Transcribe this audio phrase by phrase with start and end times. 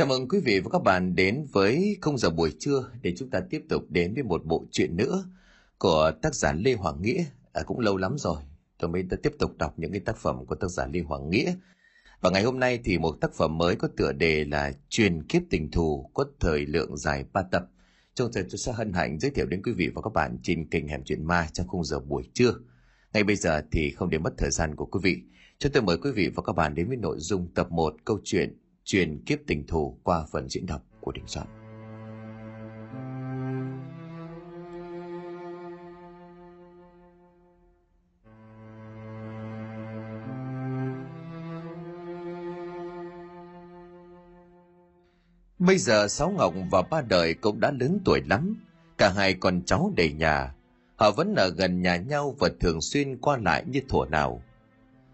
[0.00, 3.30] Chào mừng quý vị và các bạn đến với không giờ buổi trưa để chúng
[3.30, 5.24] ta tiếp tục đến với một bộ truyện nữa
[5.78, 7.24] của tác giả Lê Hoàng Nghĩa.
[7.52, 8.42] À, cũng lâu lắm rồi,
[8.78, 11.54] tôi mới tiếp tục đọc những cái tác phẩm của tác giả Lê Hoàng Nghĩa.
[12.20, 15.42] Và ngày hôm nay thì một tác phẩm mới có tựa đề là Truyền kiếp
[15.50, 17.64] tình thù có thời lượng dài 3 tập.
[18.14, 20.68] Trong thời tôi sẽ hân hạnh giới thiệu đến quý vị và các bạn trên
[20.68, 22.54] kênh Hẻm Chuyện Ma trong khung giờ buổi trưa.
[23.12, 25.22] Ngay bây giờ thì không để mất thời gian của quý vị,
[25.58, 28.20] chúng tôi mời quý vị và các bạn đến với nội dung tập 1 câu
[28.24, 28.56] chuyện
[28.90, 31.46] truyền kiếp tình thù qua phần diễn đọc của Đình Soạn.
[45.58, 48.56] Bây giờ Sáu Ngọc và Ba Đời cũng đã lớn tuổi lắm,
[48.98, 50.54] cả hai con cháu đầy nhà.
[50.96, 54.42] Họ vẫn ở gần nhà nhau và thường xuyên qua lại như thuở nào.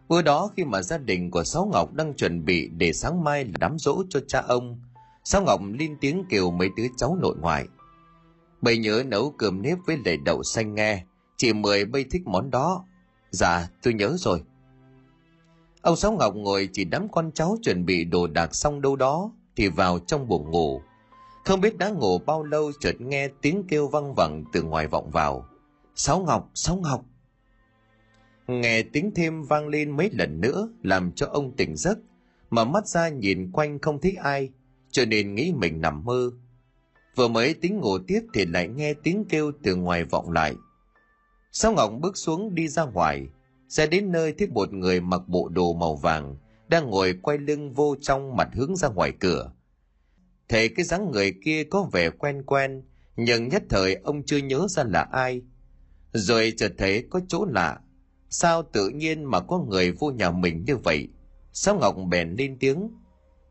[0.09, 3.45] Bữa đó khi mà gia đình của Sáu Ngọc đang chuẩn bị để sáng mai
[3.45, 4.80] là đám dỗ cho cha ông,
[5.24, 7.66] Sáu Ngọc lên tiếng kêu mấy đứa cháu nội ngoại.
[8.60, 11.04] bây nhớ nấu cơm nếp với lệ đậu xanh nghe,
[11.37, 12.85] chị Mười bây thích món đó.
[13.30, 14.43] Dạ, tôi nhớ rồi.
[15.82, 19.30] Ông Sáu Ngọc ngồi chỉ đám con cháu chuẩn bị đồ đạc xong đâu đó,
[19.57, 20.80] thì vào trong buồng ngủ.
[21.45, 25.10] Không biết đã ngủ bao lâu chợt nghe tiếng kêu văng vẳng từ ngoài vọng
[25.10, 25.46] vào.
[25.95, 27.04] Sáu Ngọc, Sáu Ngọc.
[28.47, 31.99] Nghe tiếng thêm vang lên mấy lần nữa làm cho ông tỉnh giấc,
[32.51, 34.51] mà mắt ra nhìn quanh không thấy ai,
[34.91, 36.30] cho nên nghĩ mình nằm mơ.
[37.16, 40.55] Vừa mới tính ngủ tiếp thì lại nghe tiếng kêu từ ngoài vọng lại.
[41.53, 43.27] Sao Ngọc bước xuống đi ra ngoài,
[43.69, 46.37] sẽ đến nơi thấy một người mặc bộ đồ màu vàng,
[46.69, 49.53] đang ngồi quay lưng vô trong mặt hướng ra ngoài cửa.
[50.49, 52.83] Thấy cái dáng người kia có vẻ quen quen,
[53.16, 55.43] nhưng nhất thời ông chưa nhớ ra là ai.
[56.13, 57.81] Rồi chợt thấy có chỗ lạ,
[58.30, 61.09] sao tự nhiên mà có người vô nhà mình như vậy?
[61.52, 62.91] Sao Ngọc bèn lên tiếng,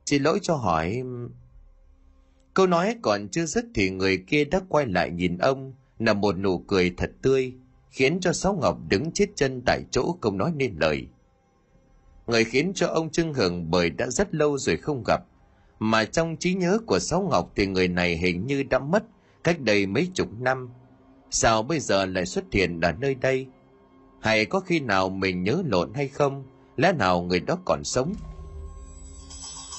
[0.06, 1.04] xin lỗi cho hỏi...
[2.54, 6.38] Câu nói còn chưa dứt thì người kia đã quay lại nhìn ông, là một
[6.38, 7.54] nụ cười thật tươi,
[7.90, 11.08] khiến cho Sáu Ngọc đứng chết chân tại chỗ không nói nên lời
[12.28, 15.22] người khiến cho ông Trưng hưởng bởi đã rất lâu rồi không gặp.
[15.80, 19.04] Mà trong trí nhớ của Sáu Ngọc thì người này hình như đã mất
[19.44, 20.70] cách đây mấy chục năm.
[21.30, 23.48] Sao bây giờ lại xuất hiện ở nơi đây?
[24.26, 26.44] Hay có khi nào mình nhớ lộn hay không?
[26.76, 28.14] Lẽ nào người đó còn sống?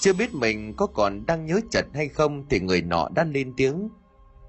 [0.01, 3.53] Chưa biết mình có còn đang nhớ chật hay không thì người nọ đã lên
[3.57, 3.89] tiếng.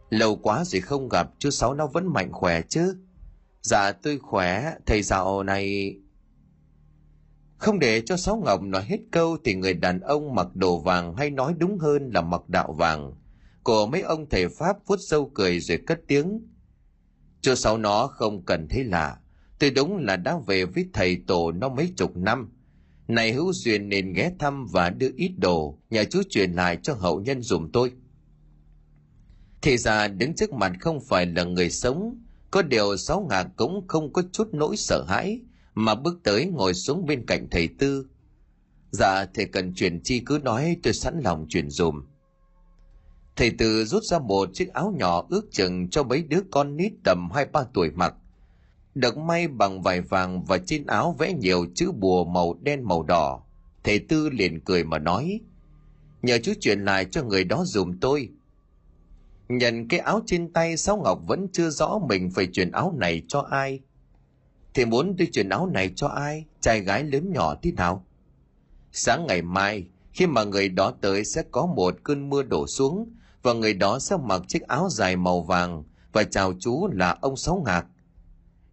[0.10, 2.98] Lâu quá rồi không gặp, chú Sáu nó vẫn mạnh khỏe chứ.
[3.62, 5.96] Dạ tôi khỏe, thầy dạo này...
[7.58, 11.16] Không để cho Sáu Ngọc nói hết câu thì người đàn ông mặc đồ vàng
[11.16, 13.14] hay nói đúng hơn là mặc đạo vàng.
[13.64, 16.48] Của mấy ông thầy Pháp vuốt sâu cười rồi cất tiếng.
[17.42, 19.18] Chú Sáu nó không cần thấy lạ.
[19.60, 22.52] Tôi đúng là đã về với thầy tổ nó mấy chục năm.
[23.08, 26.94] Này hữu duyên nên ghé thăm và đưa ít đồ, nhà chú truyền lại cho
[26.94, 27.92] hậu nhân dùm tôi.
[29.62, 33.88] Thì ra đứng trước mặt không phải là người sống, có điều Sáu ngà cũng
[33.88, 35.42] không có chút nỗi sợ hãi,
[35.78, 38.06] mà bước tới ngồi xuống bên cạnh thầy tư
[38.92, 42.06] dạ thầy cần chuyển chi cứ nói tôi sẵn lòng chuyển dùm
[43.36, 46.92] thầy tư rút ra một chiếc áo nhỏ ước chừng cho mấy đứa con nít
[47.04, 48.14] tầm hai ba tuổi mặc
[49.00, 53.04] được may bằng vải vàng và trên áo vẽ nhiều chữ bùa màu đen màu
[53.04, 53.44] đỏ.
[53.84, 55.40] Thầy tư liền cười mà nói,
[56.22, 58.30] nhờ chú chuyển lại cho người đó dùm tôi.
[59.50, 63.22] Nhận cái áo trên tay, sáu ngọc vẫn chưa rõ mình phải chuyển áo này
[63.28, 63.80] cho ai.
[64.74, 66.46] Thì muốn tôi chuyển áo này cho ai?
[66.62, 68.06] Trai gái lớn nhỏ thế nào?
[68.92, 73.10] Sáng ngày mai, khi mà người đó tới sẽ có một cơn mưa đổ xuống
[73.44, 75.84] và người đó sẽ mặc chiếc áo dài màu vàng
[76.14, 77.86] và chào chú là ông Sáu Ngạc.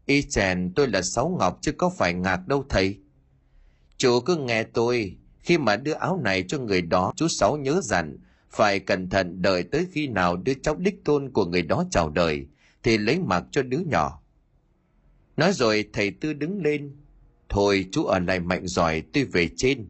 [0.07, 2.99] Y chèn tôi là Sáu Ngọc chứ có phải Ngạc đâu thầy.
[3.97, 7.81] Chú cứ nghe tôi, khi mà đưa áo này cho người đó chú Sáu nhớ
[7.83, 8.17] rằng
[8.51, 12.11] phải cẩn thận đợi tới khi nào đứa cháu đích tôn của người đó chào
[12.11, 12.47] đời
[12.83, 14.23] thì lấy mặc cho đứa nhỏ.
[15.37, 16.97] Nói rồi thầy Tư đứng lên.
[17.49, 19.87] Thôi chú ở lại mạnh giỏi tôi về trên.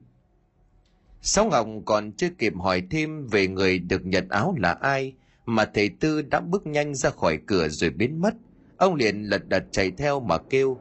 [1.23, 5.15] Sáu Ngọc còn chưa kịp hỏi thêm về người được nhận áo là ai
[5.47, 8.35] mà thầy Tư đã bước nhanh ra khỏi cửa rồi biến mất.
[8.77, 10.79] Ông liền lật đật chạy theo mà kêu.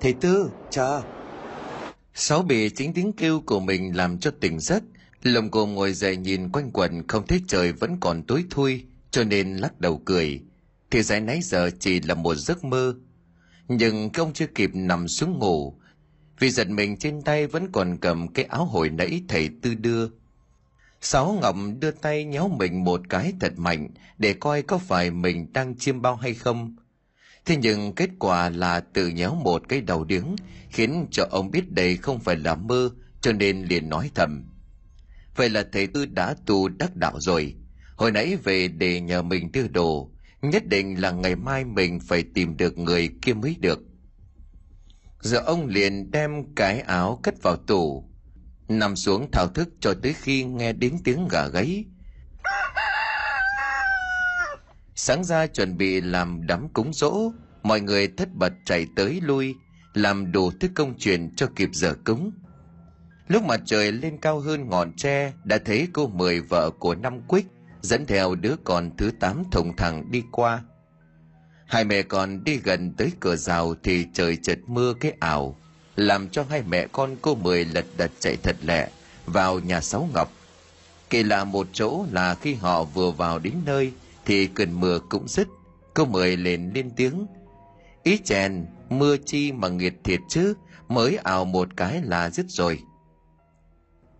[0.00, 1.00] Thầy Tư, cha.
[2.14, 4.82] Sáu bị chính tiếng kêu của mình làm cho tỉnh giấc.
[5.22, 9.24] Lồng cồm ngồi dậy nhìn quanh quần không thấy trời vẫn còn tối thui cho
[9.24, 10.42] nên lắc đầu cười.
[10.90, 12.94] Thì giải nãy giờ chỉ là một giấc mơ
[13.68, 15.74] nhưng ông chưa kịp nằm xuống ngủ
[16.38, 20.08] vì giật mình trên tay vẫn còn cầm cái áo hồi nãy thầy tư đưa
[21.00, 23.88] sáu ngọc đưa tay nhéo mình một cái thật mạnh
[24.18, 26.76] để coi có phải mình đang chiêm bao hay không
[27.46, 30.36] thế nhưng kết quả là tự nhéo một cái đầu điếng,
[30.70, 32.90] khiến cho ông biết đây không phải là mơ,
[33.20, 34.44] cho nên liền nói thầm.
[35.36, 37.54] Vậy là thầy tư đã tu đắc đạo rồi.
[37.96, 40.10] Hồi nãy về để nhờ mình đưa đồ,
[40.42, 43.78] nhất định là ngày mai mình phải tìm được người kia mới được.
[45.20, 48.10] Giờ ông liền đem cái áo cất vào tủ,
[48.68, 51.84] nằm xuống thao thức cho tới khi nghe đến tiếng gà gáy.
[55.06, 57.32] Sáng ra chuẩn bị làm đám cúng dỗ,
[57.62, 59.54] mọi người thất bật chạy tới lui,
[59.94, 62.30] làm đủ thứ công chuyện cho kịp giờ cúng.
[63.28, 67.20] Lúc mặt trời lên cao hơn ngọn tre, đã thấy cô mười vợ của năm
[67.20, 67.44] quýt
[67.80, 70.62] dẫn theo đứa con thứ tám thùng thẳng đi qua.
[71.66, 75.56] Hai mẹ con đi gần tới cửa rào thì trời chợt mưa cái ảo,
[75.96, 78.88] làm cho hai mẹ con cô mười lật đật chạy thật lẹ
[79.26, 80.32] vào nhà sáu ngọc.
[81.10, 83.92] Kỳ lạ một chỗ là khi họ vừa vào đến nơi
[84.26, 85.48] thì cơn mưa cũng dứt,
[85.94, 87.26] cô mời lên lên tiếng.
[88.02, 90.54] Ý chèn, mưa chi mà nghiệt thiệt chứ,
[90.88, 92.78] mới ảo một cái là dứt rồi.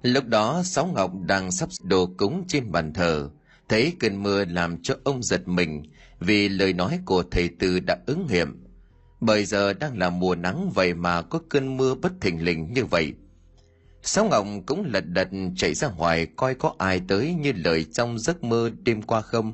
[0.03, 3.31] Lúc đó, sáu ngọc đang sắp đồ cúng trên bàn thờ,
[3.69, 5.83] thấy cơn mưa làm cho ông giật mình
[6.21, 8.65] vì lời nói của thầy tư đã ứng nghiệm.
[9.21, 12.85] Bởi giờ đang là mùa nắng vậy mà có cơn mưa bất thình lình như
[12.85, 13.13] vậy.
[14.03, 18.19] Sáu ngọc cũng lật đật chạy ra ngoài coi có ai tới như lời trong
[18.19, 19.53] giấc mơ đêm qua không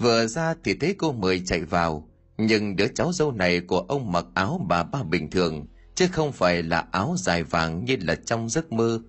[0.00, 2.08] vừa ra thì thấy cô mười chạy vào,
[2.38, 6.32] nhưng đứa cháu dâu này của ông mặc áo bà ba bình thường, chứ không
[6.32, 9.00] phải là áo dài vàng như là trong giấc mơ.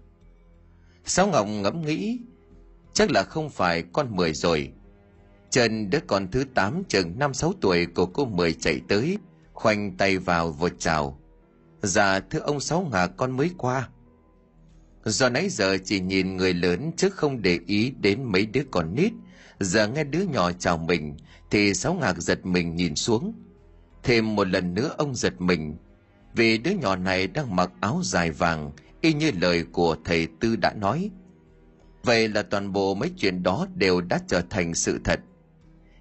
[1.06, 2.20] Sáu ngọc ngẫm nghĩ,
[2.94, 4.72] chắc là không phải con mười rồi.
[5.50, 9.18] Trần đứa con thứ tám chừng năm sáu tuổi của cô mười chạy tới,
[9.54, 11.20] khoanh tay vào vội chào.
[11.82, 13.90] Dạ thưa ông sáu ngà, con mới qua.
[15.06, 18.96] Do nãy giờ chỉ nhìn người lớn chứ không để ý đến mấy đứa con
[18.96, 19.12] nít
[19.64, 21.18] giờ nghe đứa nhỏ chào mình,
[21.52, 23.34] thì sáu ngạc giật mình nhìn xuống.
[24.04, 25.76] Thêm một lần nữa ông giật mình,
[26.34, 28.72] vì đứa nhỏ này đang mặc áo dài vàng,
[29.02, 31.12] y như lời của thầy tư đã nói.
[32.04, 35.20] Vậy là toàn bộ mấy chuyện đó đều đã trở thành sự thật.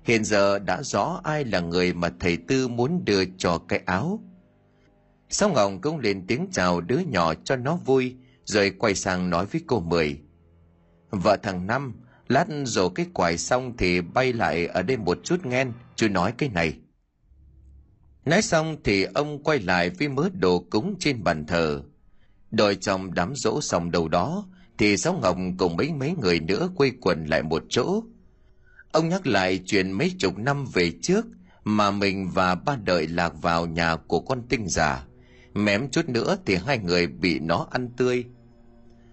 [0.05, 4.21] Hiện giờ đã rõ ai là người mà thầy tư muốn đưa cho cái áo.
[5.29, 9.47] Sáu ngọc cũng lên tiếng chào đứa nhỏ cho nó vui, rồi quay sang nói
[9.47, 10.21] với cô mười.
[11.11, 11.95] Vợ thằng năm
[12.31, 16.33] lát rổ cái quải xong thì bay lại ở đây một chút nghen chú nói
[16.39, 16.79] cái này.
[18.25, 21.83] Nói xong thì ông quay lại với mớ đồ cúng trên bàn thờ.
[22.51, 24.47] Đòi chồng đám rỗ xong đầu đó,
[24.79, 28.03] thì sáu ngọc cùng mấy mấy người nữa quây quần lại một chỗ.
[28.93, 31.27] Ông nhắc lại chuyện mấy chục năm về trước
[31.65, 35.05] mà mình và ba đợi lạc vào nhà của con tinh già.
[35.55, 38.25] Mém chút nữa thì hai người bị nó ăn tươi.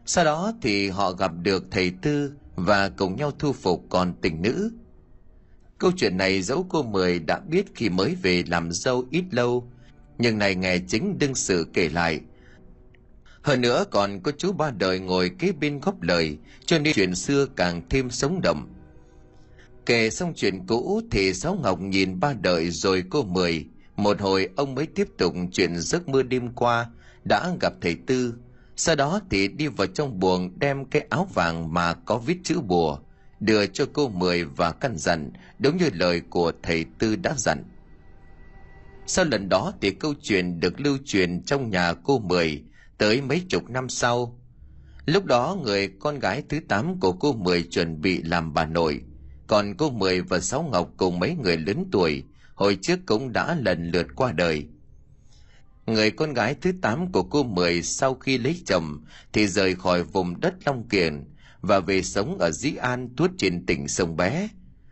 [0.05, 4.41] Sau đó thì họ gặp được thầy tư và cùng nhau thu phục con tình
[4.41, 4.71] nữ.
[5.77, 9.71] Câu chuyện này dẫu cô mười đã biết khi mới về làm dâu ít lâu,
[10.17, 12.19] nhưng này nghe chính đương sự kể lại.
[13.41, 17.15] Hơn nữa còn có chú ba đời ngồi kế bên góp lời, cho nên chuyện
[17.15, 18.67] xưa càng thêm sống động
[19.87, 23.65] kể xong chuyện cũ thì sáu ngọc nhìn ba đời rồi cô mười.
[23.95, 26.89] Một hồi ông mới tiếp tục chuyện giấc mưa đêm qua
[27.29, 28.33] đã gặp thầy tư
[28.77, 32.59] sau đó thì đi vào trong buồng đem cái áo vàng mà có viết chữ
[32.61, 32.99] bùa,
[33.39, 37.63] đưa cho cô mười và căn dặn, đúng như lời của thầy tư đã dặn.
[39.05, 42.63] Sau lần đó thì câu chuyện được lưu truyền trong nhà cô mười
[42.97, 44.39] tới mấy chục năm sau.
[45.05, 49.01] Lúc đó người con gái thứ tám của cô mười chuẩn bị làm bà nội,
[49.47, 52.23] còn cô mười và sáu ngọc cùng mấy người lớn tuổi,
[52.55, 54.67] hồi trước cũng đã lần lượt qua đời
[55.87, 60.03] người con gái thứ tám của cô mười sau khi lấy chồng thì rời khỏi
[60.03, 61.23] vùng đất long kiền
[61.61, 64.49] và về sống ở dĩ an, tuốt trên tỉnh sông bé.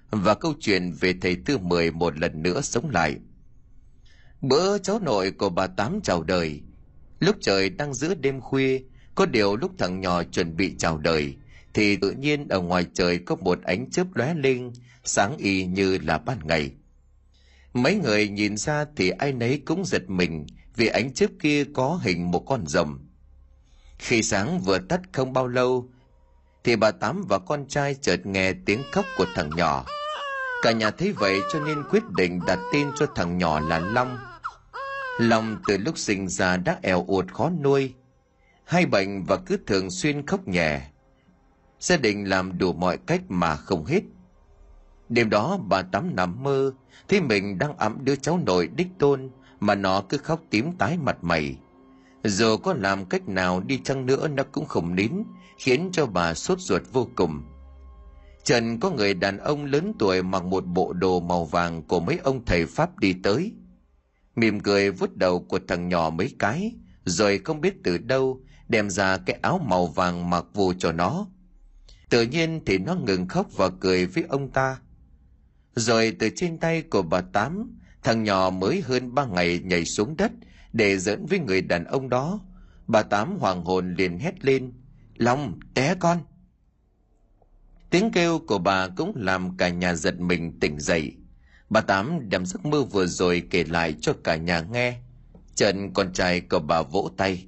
[0.10, 3.16] Và câu chuyện về thầy tư mười một lần nữa sống lại.
[4.42, 6.62] Bữa cháu nội của bà tám chào đời.
[7.20, 8.82] Lúc trời đang giữa đêm khuya,
[9.16, 11.36] có điều lúc thằng nhỏ chuẩn bị chào đời,
[11.74, 14.72] thì tự nhiên ở ngoài trời có một ánh chớp lóe lên,
[15.04, 16.72] sáng y như là ban ngày.
[17.74, 20.46] Mấy người nhìn ra thì ai nấy cũng giật mình
[20.76, 23.00] vì ánh chớp kia có hình một con rồng.
[23.98, 25.90] Khi sáng vừa tắt không bao lâu,
[26.64, 29.86] thì bà tám và con trai chợt nghe tiếng khóc của thằng nhỏ.
[30.62, 34.18] Cả nhà thấy vậy cho nên quyết định đặt tên cho thằng nhỏ là long.
[35.20, 37.94] Long từ lúc sinh ra đã eo uột khó nuôi,
[38.66, 40.82] hay bệnh và cứ thường xuyên khóc nhẹ
[41.80, 44.02] gia đình làm đủ mọi cách mà không hết.
[45.10, 46.72] Đêm đó bà tám nằm mơ,
[47.08, 50.98] thấy mình đang ẵm đứa cháu nội đích tôn mà nó cứ khóc tím tái
[50.98, 51.58] mặt mày.
[52.24, 55.12] Dù có làm cách nào đi chăng nữa nó cũng không nín
[55.58, 57.44] khiến cho bà sốt ruột vô cùng.
[58.44, 62.18] Trần có người đàn ông lớn tuổi mặc một bộ đồ màu vàng của mấy
[62.18, 63.52] ông thầy pháp đi tới.
[64.36, 66.72] Mỉm cười vuốt đầu của thằng nhỏ mấy cái
[67.06, 71.28] rồi không biết từ đâu đem ra cái áo màu vàng mặc vô cho nó.
[72.10, 74.78] Tự nhiên thì nó ngừng khóc và cười với ông ta.
[75.76, 80.18] Rồi từ trên tay của bà Tám, thằng nhỏ mới hơn ba ngày nhảy xuống
[80.18, 80.32] đất
[80.74, 82.40] để dẫn với người đàn ông đó.
[82.88, 84.74] Bà Tám hoàng hồn liền hét lên.
[85.16, 86.18] Long, té con.
[87.90, 91.16] Tiếng kêu của bà cũng làm cả nhà giật mình tỉnh dậy.
[91.70, 94.98] Bà Tám đem giấc mơ vừa rồi kể lại cho cả nhà nghe.
[95.56, 97.46] Trần con trai của bà vỗ tay.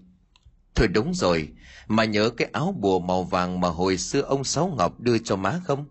[0.76, 1.50] Thôi đúng rồi,
[1.88, 5.36] mà nhớ cái áo bùa màu vàng mà hồi xưa ông Sáu Ngọc đưa cho
[5.36, 5.86] má không?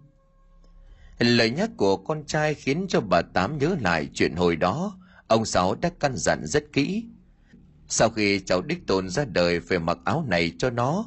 [1.18, 5.44] Lời nhắc của con trai khiến cho bà Tám nhớ lại chuyện hồi đó, ông
[5.44, 7.04] Sáu đã căn dặn rất kỹ.
[7.88, 11.04] Sau khi cháu đích tôn ra đời phải mặc áo này cho nó,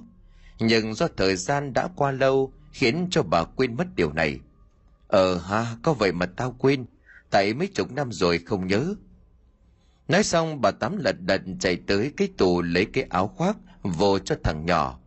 [0.60, 4.40] nhưng do thời gian đã qua lâu khiến cho bà quên mất điều này.
[5.08, 6.86] Ờ ha, có vậy mà tao quên,
[7.30, 8.94] tại mấy chục năm rồi không nhớ.
[10.08, 14.20] Nói xong bà Tám lật đật chạy tới cái tủ lấy cái áo khoác vô
[14.20, 15.00] cho thằng nhỏ.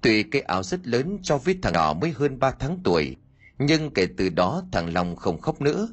[0.00, 3.16] Tuy cái áo rất lớn cho với thằng nhỏ mới hơn 3 tháng tuổi,
[3.66, 5.88] nhưng kể từ đó thằng Long không khóc nữa.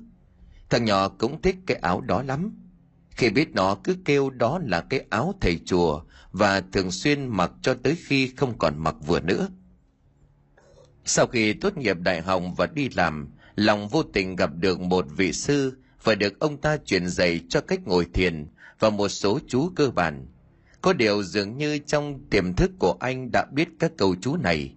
[0.69, 2.55] Thằng nhỏ cũng thích cái áo đó lắm.
[3.09, 7.51] Khi biết nó cứ kêu đó là cái áo thầy chùa và thường xuyên mặc
[7.61, 9.49] cho tới khi không còn mặc vừa nữa.
[11.05, 15.05] Sau khi tốt nghiệp đại học và đi làm, Long vô tình gặp được một
[15.17, 18.47] vị sư và được ông ta truyền dạy cho cách ngồi thiền
[18.79, 20.27] và một số chú cơ bản.
[20.81, 24.73] Có điều dường như trong tiềm thức của anh đã biết các câu chú này.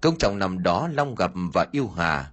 [0.00, 2.32] Công trọng nằm đó Long gặp và yêu Hà.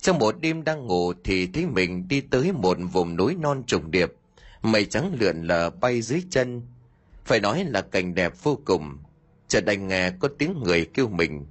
[0.00, 3.90] Trong một đêm đang ngủ thì thấy mình đi tới một vùng núi non trùng
[3.90, 4.12] điệp.
[4.62, 6.62] Mây trắng lượn lờ bay dưới chân.
[7.24, 8.98] Phải nói là cảnh đẹp vô cùng.
[9.48, 11.46] Chợt anh nghe có tiếng người kêu mình.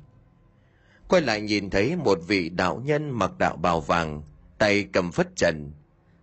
[1.08, 4.22] Quay lại nhìn thấy một vị đạo nhân mặc đạo bào vàng,
[4.58, 5.72] tay cầm phất trần.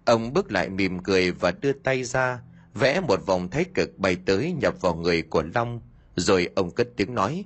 [0.05, 2.41] Ông bước lại mỉm cười và đưa tay ra,
[2.75, 5.81] vẽ một vòng thái cực bay tới nhập vào người của Long,
[6.17, 7.45] rồi ông cất tiếng nói.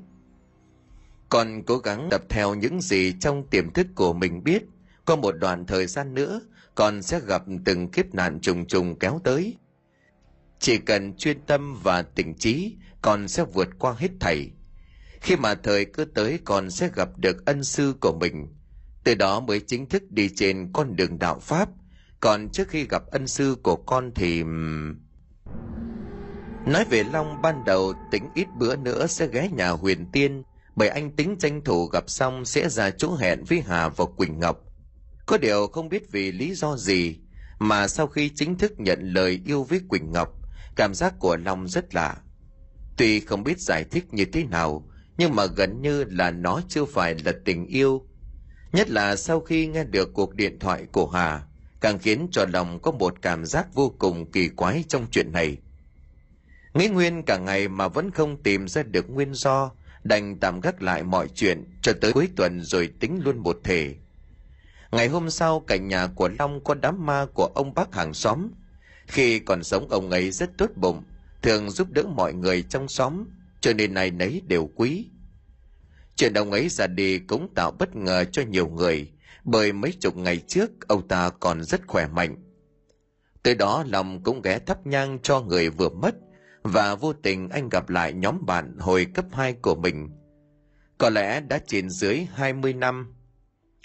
[1.29, 4.63] Còn cố gắng tập theo những gì trong tiềm thức của mình biết,
[5.05, 6.41] có một đoạn thời gian nữa,
[6.75, 9.57] con sẽ gặp từng kiếp nạn trùng trùng kéo tới.
[10.59, 14.51] Chỉ cần chuyên tâm và tỉnh trí, con sẽ vượt qua hết thảy.
[15.21, 18.49] Khi mà thời cứ tới con sẽ gặp được ân sư của mình.
[19.05, 21.69] Từ đó mới chính thức đi trên con đường đạo Pháp.
[22.21, 24.43] Còn trước khi gặp ân sư của con thì...
[26.67, 30.43] Nói về Long ban đầu tính ít bữa nữa sẽ ghé nhà huyền tiên
[30.77, 34.39] bởi anh tính tranh thủ gặp xong sẽ ra chỗ hẹn với Hà và Quỳnh
[34.39, 34.63] Ngọc.
[35.27, 37.17] Có điều không biết vì lý do gì
[37.59, 40.29] mà sau khi chính thức nhận lời yêu với Quỳnh Ngọc,
[40.77, 42.17] cảm giác của Long rất lạ.
[42.97, 46.85] Tuy không biết giải thích như thế nào, nhưng mà gần như là nó chưa
[46.85, 48.07] phải là tình yêu.
[48.73, 51.43] Nhất là sau khi nghe được cuộc điện thoại của Hà,
[51.81, 55.57] càng khiến cho lòng có một cảm giác vô cùng kỳ quái trong chuyện này.
[56.75, 59.71] Nghĩ nguyên cả ngày mà vẫn không tìm ra được nguyên do,
[60.09, 63.95] đành tạm gác lại mọi chuyện cho tới cuối tuần rồi tính luôn một thể.
[64.93, 68.49] Ngày hôm sau, cạnh nhà của Long có đám ma của ông bác hàng xóm.
[69.07, 71.03] Khi còn sống ông ấy rất tốt bụng,
[71.43, 73.25] thường giúp đỡ mọi người trong xóm,
[73.61, 75.07] cho nên này nấy đều quý.
[76.17, 79.13] Chuyện ông ấy ra đi cũng tạo bất ngờ cho nhiều người,
[79.45, 82.37] bởi mấy chục ngày trước ông ta còn rất khỏe mạnh.
[83.43, 86.15] Tới đó lòng cũng ghé thắp nhang cho người vừa mất,
[86.67, 90.11] và vô tình anh gặp lại nhóm bạn hồi cấp 2 của mình.
[90.99, 93.15] Có lẽ đã trên dưới 20 năm,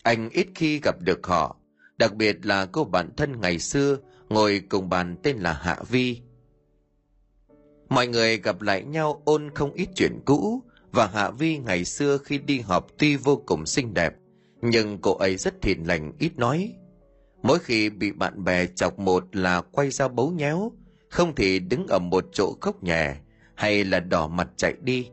[0.04, 1.56] anh ít khi gặp được họ,
[1.98, 3.98] đặc biệt là cô bạn thân ngày xưa
[4.30, 6.22] ngồi cùng bàn tên là Hạ Vi.
[7.90, 12.18] Mọi người gặp lại nhau ôn không ít chuyện cũ, và Hạ Vi ngày xưa
[12.18, 14.14] khi đi học tuy vô cùng xinh đẹp,
[14.62, 16.74] nhưng cô ấy rất thiện lành ít nói.
[17.44, 20.72] Mỗi khi bị bạn bè chọc một là quay ra bấu nhéo,
[21.12, 23.16] không thì đứng ở một chỗ khóc nhè
[23.56, 25.10] hay là đỏ mặt chạy đi.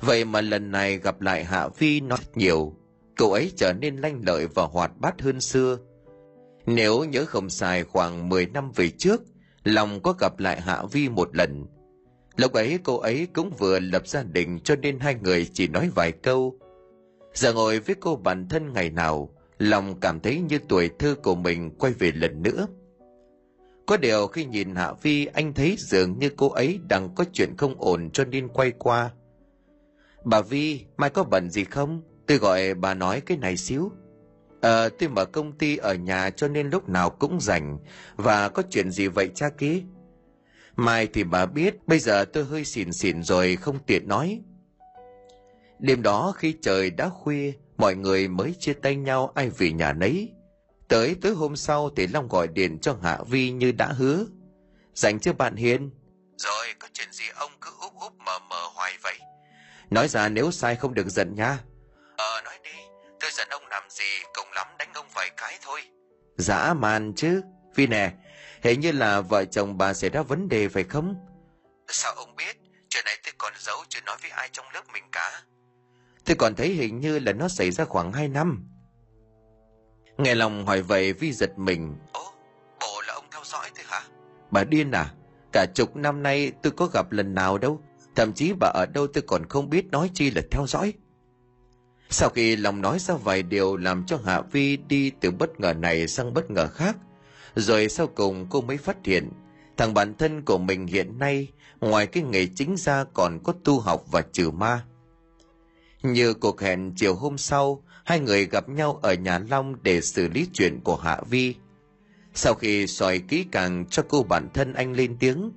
[0.00, 2.74] Vậy mà lần này gặp lại Hạ Vi nói nhiều,
[3.16, 5.78] cậu ấy trở nên lanh lợi và hoạt bát hơn xưa.
[6.66, 9.22] Nếu nhớ không sai khoảng 10 năm về trước,
[9.64, 11.66] lòng có gặp lại Hạ Vi một lần.
[12.36, 15.90] Lúc ấy cô ấy cũng vừa lập gia đình cho nên hai người chỉ nói
[15.94, 16.58] vài câu.
[17.34, 21.34] Giờ ngồi với cô bản thân ngày nào, lòng cảm thấy như tuổi thơ của
[21.34, 22.66] mình quay về lần nữa.
[23.88, 27.56] Có điều khi nhìn Hạ phi anh thấy dường như cô ấy đang có chuyện
[27.56, 29.10] không ổn cho nên quay qua.
[30.24, 32.02] Bà Vi, mai có bận gì không?
[32.26, 33.92] Tôi gọi bà nói cái này xíu.
[34.60, 37.78] Ờ, tôi mở công ty ở nhà cho nên lúc nào cũng rảnh.
[38.16, 39.82] Và có chuyện gì vậy cha ký?
[40.76, 44.40] Mai thì bà biết, bây giờ tôi hơi xỉn xỉn rồi không tiện nói.
[45.78, 49.92] Đêm đó khi trời đã khuya, mọi người mới chia tay nhau ai về nhà
[49.92, 50.32] nấy.
[50.88, 54.24] Tới tối hôm sau thì Long gọi điện cho Hạ Vi như đã hứa.
[54.94, 55.90] Dành cho bạn Hiền.
[56.36, 59.18] Rồi, có chuyện gì ông cứ úp úp mờ mờ hoài vậy?
[59.90, 61.58] Nói ra nếu sai không được giận nha.
[63.38, 65.80] giận ông làm gì, cùng lắm đánh ông vài cái thôi.
[66.36, 67.42] Dã man chứ.
[67.74, 68.12] Phi nè,
[68.62, 71.14] hình như là vợ chồng bà xảy ra vấn đề phải không?
[71.88, 72.56] Sao ông biết?
[72.88, 75.42] Chuyện này tôi còn giấu chưa nói với ai trong lớp mình cả.
[76.24, 78.68] Tôi còn thấy hình như là nó xảy ra khoảng 2 năm.
[80.18, 81.94] Nghe lòng hỏi vậy Vi giật mình.
[82.12, 82.32] Ồ,
[82.80, 84.00] bộ là ông theo dõi thôi hả?
[84.50, 85.14] Bà điên à?
[85.52, 87.80] Cả chục năm nay tôi có gặp lần nào đâu.
[88.16, 90.92] Thậm chí bà ở đâu tôi còn không biết nói chi là theo dõi.
[92.10, 95.72] Sau khi lòng nói ra vài điều làm cho Hạ Vi đi từ bất ngờ
[95.72, 96.96] này sang bất ngờ khác,
[97.54, 99.30] rồi sau cùng cô mới phát hiện
[99.76, 101.48] thằng bản thân của mình hiện nay
[101.80, 104.84] ngoài cái nghề chính ra còn có tu học và trừ ma.
[106.02, 110.28] Như cuộc hẹn chiều hôm sau, hai người gặp nhau ở nhà Long để xử
[110.28, 111.54] lý chuyện của Hạ Vi.
[112.34, 115.50] Sau khi soi kỹ càng cho cô bản thân anh lên tiếng.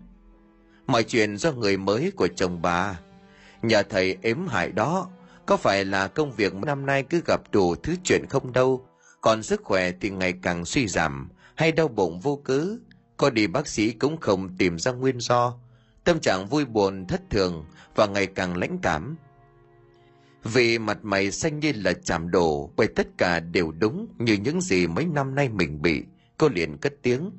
[0.88, 3.00] Mọi chuyện do người mới của chồng bà.
[3.62, 5.10] Nhờ thầy ếm hại đó,
[5.46, 8.86] có phải là công việc năm nay cứ gặp đủ thứ chuyện không đâu,
[9.22, 12.68] còn sức khỏe thì ngày càng suy giảm, hay đau bụng vô cớ,
[13.18, 15.54] có đi bác sĩ cũng không tìm ra nguyên do,
[16.04, 17.66] tâm trạng vui buồn thất thường
[17.96, 19.16] và ngày càng lãnh cảm.
[20.44, 24.62] Vì mặt mày xanh như là chạm đổ bởi tất cả đều đúng như những
[24.62, 26.04] gì mấy năm nay mình bị,
[26.38, 27.32] cô liền cất tiếng.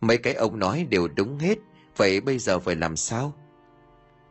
[0.00, 1.58] Mấy cái ông nói đều đúng hết,
[1.96, 3.34] vậy bây giờ phải làm sao?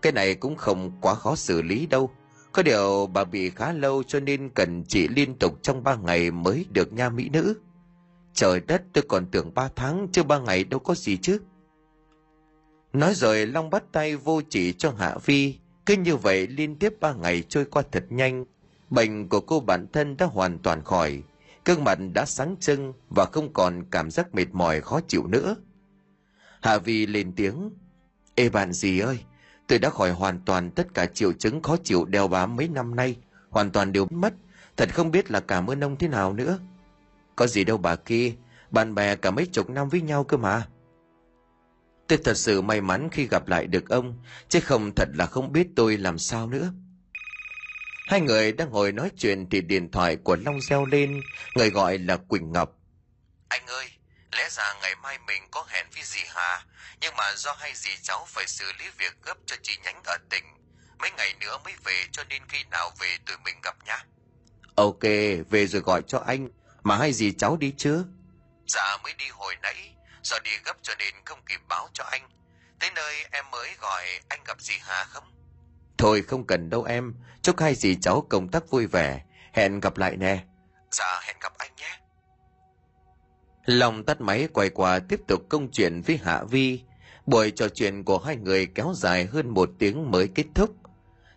[0.02, 2.12] Cái này cũng không quá khó xử lý đâu.
[2.52, 6.32] Có điều bà bị khá lâu cho nên cần chỉ liên tục trong ba ngày
[6.32, 7.56] mới được nha mỹ nữ.
[8.34, 11.40] Trời đất tôi còn tưởng ba tháng chứ ba ngày đâu có gì chứ.
[12.94, 15.56] Nói rồi Long bắt tay vô chỉ cho Hạ Vi.
[15.86, 18.46] Cứ như vậy liên tiếp ba ngày trôi qua thật nhanh.
[18.90, 21.24] Bệnh của cô bản thân đã hoàn toàn khỏi.
[21.64, 25.56] cơn mặt đã sáng trưng và không còn cảm giác mệt mỏi khó chịu nữa.
[26.62, 27.70] Hạ Vi lên tiếng.
[28.36, 29.20] Ê bạn gì ơi,
[29.68, 32.96] tôi đã khỏi hoàn toàn tất cả triệu chứng khó chịu đeo bám mấy năm
[32.96, 33.16] nay.
[33.50, 34.34] Hoàn toàn đều mất.
[34.78, 36.60] Thật không biết là cảm ơn ông thế nào nữa.
[37.36, 38.34] Có gì đâu bà kia,
[38.72, 40.68] bạn bè cả mấy chục năm với nhau cơ mà.
[42.14, 45.52] Tôi thật sự may mắn khi gặp lại được ông, chứ không thật là không
[45.52, 46.72] biết tôi làm sao nữa.
[48.08, 51.22] Hai người đang ngồi nói chuyện thì điện thoại của Long reo lên,
[51.56, 52.70] người gọi là Quỳnh Ngọc.
[53.50, 53.86] Anh ơi,
[54.32, 56.66] lẽ ra ngày mai mình có hẹn với dì Hà,
[57.02, 60.18] nhưng mà do hai dì cháu phải xử lý việc gấp cho chị nhánh ở
[60.30, 60.44] tỉnh.
[61.00, 64.06] Mấy ngày nữa mới về cho nên khi nào về tụi mình gặp nhá.
[64.76, 65.04] Ok,
[65.50, 66.50] về rồi gọi cho anh,
[66.84, 68.04] mà hai dì cháu đi chưa?
[68.68, 69.93] Dạ mới đi hồi nãy,
[70.24, 72.30] do đi gấp cho nên không kịp báo cho anh.
[72.80, 75.24] Tới nơi em mới gọi anh gặp dì Hà không?
[75.98, 79.22] Thôi không cần đâu em, chúc hai dì cháu công tác vui vẻ,
[79.54, 80.44] hẹn gặp lại nè.
[80.92, 82.00] Dạ hẹn gặp anh nhé.
[83.66, 86.82] Lòng tắt máy quay qua tiếp tục công chuyện với Hạ Vi.
[87.26, 90.76] Buổi trò chuyện của hai người kéo dài hơn một tiếng mới kết thúc.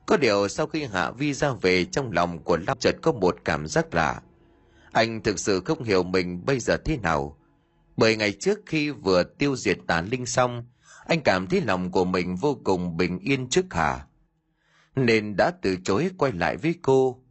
[0.07, 3.37] Có điều sau khi Hạ Vi ra về trong lòng của Long chợt có một
[3.45, 4.21] cảm giác lạ.
[4.93, 7.37] Anh thực sự không hiểu mình bây giờ thế nào.
[7.97, 10.65] Bởi ngày trước khi vừa tiêu diệt tà linh xong,
[11.07, 14.07] anh cảm thấy lòng của mình vô cùng bình yên trước Hà.
[14.97, 17.23] Nên đã từ chối quay lại với cô.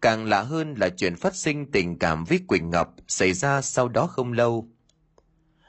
[0.00, 3.88] Càng lạ hơn là chuyện phát sinh tình cảm với Quỳnh Ngọc xảy ra sau
[3.88, 4.68] đó không lâu.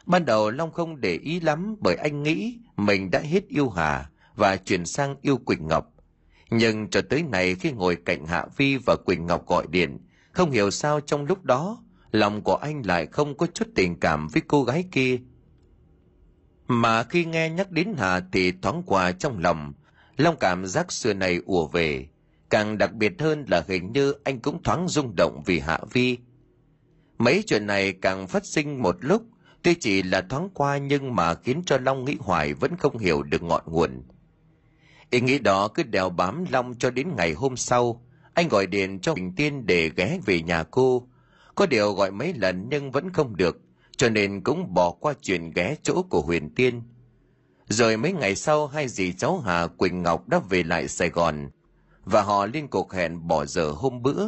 [0.05, 4.09] Ban đầu Long không để ý lắm bởi anh nghĩ mình đã hết yêu Hà
[4.35, 5.93] và chuyển sang yêu Quỳnh Ngọc.
[6.49, 9.97] Nhưng cho tới này khi ngồi cạnh Hạ Vi và Quỳnh Ngọc gọi điện,
[10.31, 11.83] không hiểu sao trong lúc đó,
[12.19, 15.17] lòng của anh lại không có chút tình cảm với cô gái kia.
[16.67, 19.73] Mà khi nghe nhắc đến Hà thì thoáng qua trong lòng,
[20.17, 22.07] Long cảm giác xưa này ùa về.
[22.49, 26.17] Càng đặc biệt hơn là hình như anh cũng thoáng rung động vì Hạ Vi.
[27.17, 29.23] Mấy chuyện này càng phát sinh một lúc,
[29.63, 33.23] tuy chỉ là thoáng qua nhưng mà khiến cho Long nghĩ hoài vẫn không hiểu
[33.23, 34.03] được ngọn nguồn.
[35.09, 38.03] Ý nghĩ đó cứ đèo bám Long cho đến ngày hôm sau,
[38.33, 41.07] anh gọi điện cho Bình Tiên để ghé về nhà cô.
[41.57, 43.57] Có điều gọi mấy lần nhưng vẫn không được,
[43.97, 46.81] cho nên cũng bỏ qua chuyện ghé chỗ của Huyền Tiên.
[47.67, 51.49] Rồi mấy ngày sau hai dì cháu Hà Quỳnh Ngọc đã về lại Sài Gòn
[52.05, 54.27] và họ liên cuộc hẹn bỏ giờ hôm bữa.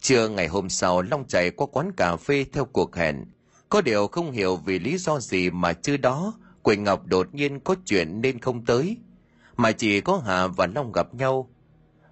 [0.00, 3.24] Trưa ngày hôm sau Long chạy qua quán cà phê theo cuộc hẹn.
[3.68, 7.60] Có điều không hiểu vì lý do gì mà chưa đó Quỳnh Ngọc đột nhiên
[7.60, 8.96] có chuyện nên không tới.
[9.56, 11.50] Mà chỉ có Hà và Long gặp nhau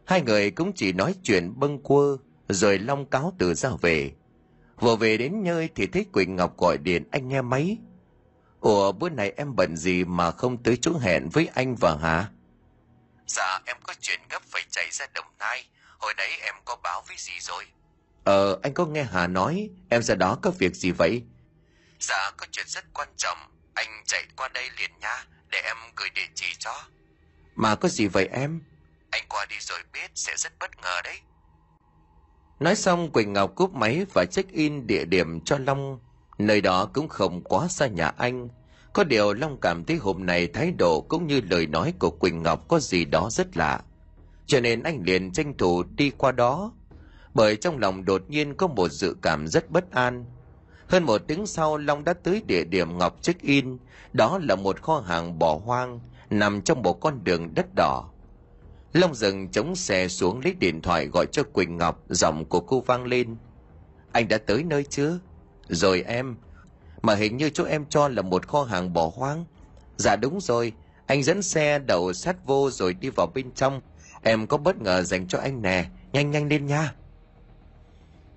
[0.04, 2.16] Hai người cũng chỉ nói chuyện bâng quơ,
[2.48, 4.12] rồi Long cáo từ ra về.
[4.80, 7.78] Vừa về đến nơi thì thấy Quỳnh Ngọc gọi điện anh nghe máy.
[8.60, 12.28] Ủa bữa này em bận gì mà không tới chỗ hẹn với anh và hả?
[13.26, 15.66] Dạ em có chuyện gấp phải chạy ra Đồng Nai,
[15.98, 17.64] hồi đấy em có báo với gì rồi?
[18.24, 21.22] Ờ anh có nghe Hà nói, em ra đó có việc gì vậy?
[22.00, 23.38] Dạ có chuyện rất quan trọng,
[23.74, 26.82] anh chạy qua đây liền nha, để em gửi địa chỉ cho.
[27.54, 28.60] Mà có gì vậy em?
[29.10, 31.20] Anh qua đi rồi biết sẽ rất bất ngờ đấy.
[32.60, 35.98] Nói xong, Quỳnh Ngọc cúp máy và check-in địa điểm cho Long.
[36.38, 38.48] Nơi đó cũng không quá xa nhà anh.
[38.92, 42.42] Có điều Long cảm thấy hôm nay thái độ cũng như lời nói của Quỳnh
[42.42, 43.80] Ngọc có gì đó rất lạ.
[44.46, 46.72] Cho nên anh liền tranh thủ đi qua đó.
[47.34, 50.24] Bởi trong lòng đột nhiên có một dự cảm rất bất an.
[50.88, 53.78] Hơn một tiếng sau, Long đã tới địa điểm Ngọc check-in.
[54.12, 58.10] Đó là một kho hàng bỏ hoang, nằm trong một con đường đất đỏ.
[58.96, 62.80] Long dừng chống xe xuống lấy điện thoại gọi cho Quỳnh Ngọc, giọng của cô
[62.80, 63.36] vang lên.
[64.12, 65.18] Anh đã tới nơi chưa?
[65.68, 66.36] Rồi em.
[67.02, 69.44] Mà hình như chỗ em cho là một kho hàng bỏ hoang.
[69.96, 70.72] Dạ đúng rồi,
[71.06, 73.80] anh dẫn xe đậu sát vô rồi đi vào bên trong.
[74.22, 76.94] Em có bất ngờ dành cho anh nè, nhanh nhanh lên nha.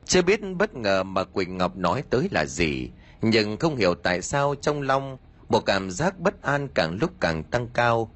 [0.06, 2.90] Chưa biết bất ngờ mà Quỳnh Ngọc nói tới là gì,
[3.22, 5.18] nhưng không hiểu tại sao trong Long
[5.50, 8.12] một cảm giác bất an càng lúc càng tăng cao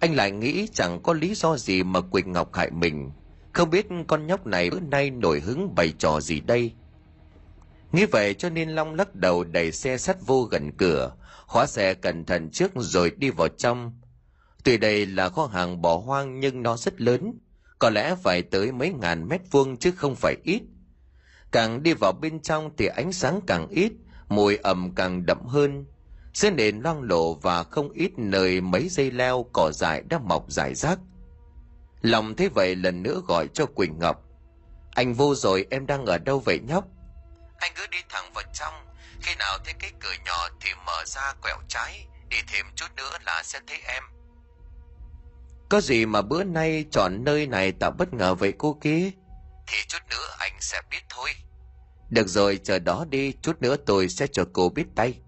[0.00, 3.10] anh lại nghĩ chẳng có lý do gì mà quỳnh ngọc hại mình.
[3.52, 6.72] Không biết con nhóc này bữa nay nổi hứng bày trò gì đây.
[7.92, 11.12] Nghĩ vậy cho nên long lắc đầu đẩy xe sắt vô gần cửa,
[11.46, 14.00] khóa xe cẩn thận trước rồi đi vào trong.
[14.64, 17.38] Tuy đây là kho hàng bỏ hoang nhưng nó rất lớn,
[17.78, 20.62] có lẽ phải tới mấy ngàn mét vuông chứ không phải ít.
[21.52, 23.92] Càng đi vào bên trong thì ánh sáng càng ít,
[24.28, 25.84] mùi ẩm càng đậm hơn
[26.38, 30.44] dưới nền loang lộ và không ít nơi mấy dây leo cỏ dại đã mọc
[30.48, 30.98] rải rác.
[32.02, 34.22] Lòng thế vậy lần nữa gọi cho quỳnh ngọc.
[34.94, 36.84] Anh vô rồi em đang ở đâu vậy nhóc?
[37.58, 38.74] Anh cứ đi thẳng vào trong.
[39.20, 43.10] Khi nào thấy cái cửa nhỏ thì mở ra quẹo trái đi thêm chút nữa
[43.26, 44.02] là sẽ thấy em.
[45.68, 49.10] Có gì mà bữa nay chọn nơi này tạo bất ngờ vậy cô kia?
[49.66, 51.30] Thì chút nữa anh sẽ biết thôi.
[52.10, 55.20] Được rồi chờ đó đi chút nữa tôi sẽ cho cô biết tay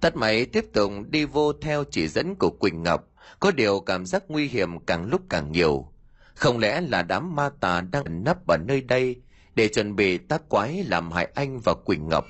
[0.00, 3.08] Tắt máy tiếp tục đi vô theo chỉ dẫn của Quỳnh Ngọc,
[3.40, 5.92] có điều cảm giác nguy hiểm càng lúc càng nhiều.
[6.34, 9.16] Không lẽ là đám ma tà đang nấp ở nơi đây
[9.54, 12.24] để chuẩn bị tác quái làm hại anh và Quỳnh Ngọc?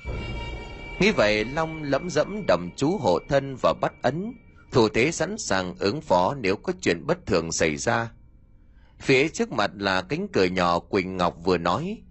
[0.99, 4.33] Nghĩ vậy Long lẫm dẫm đầm chú hộ thân và bắt ấn,
[4.71, 8.11] thủ thế sẵn sàng ứng phó nếu có chuyện bất thường xảy ra.
[8.99, 12.01] Phía trước mặt là cánh cửa nhỏ Quỳnh Ngọc vừa nói.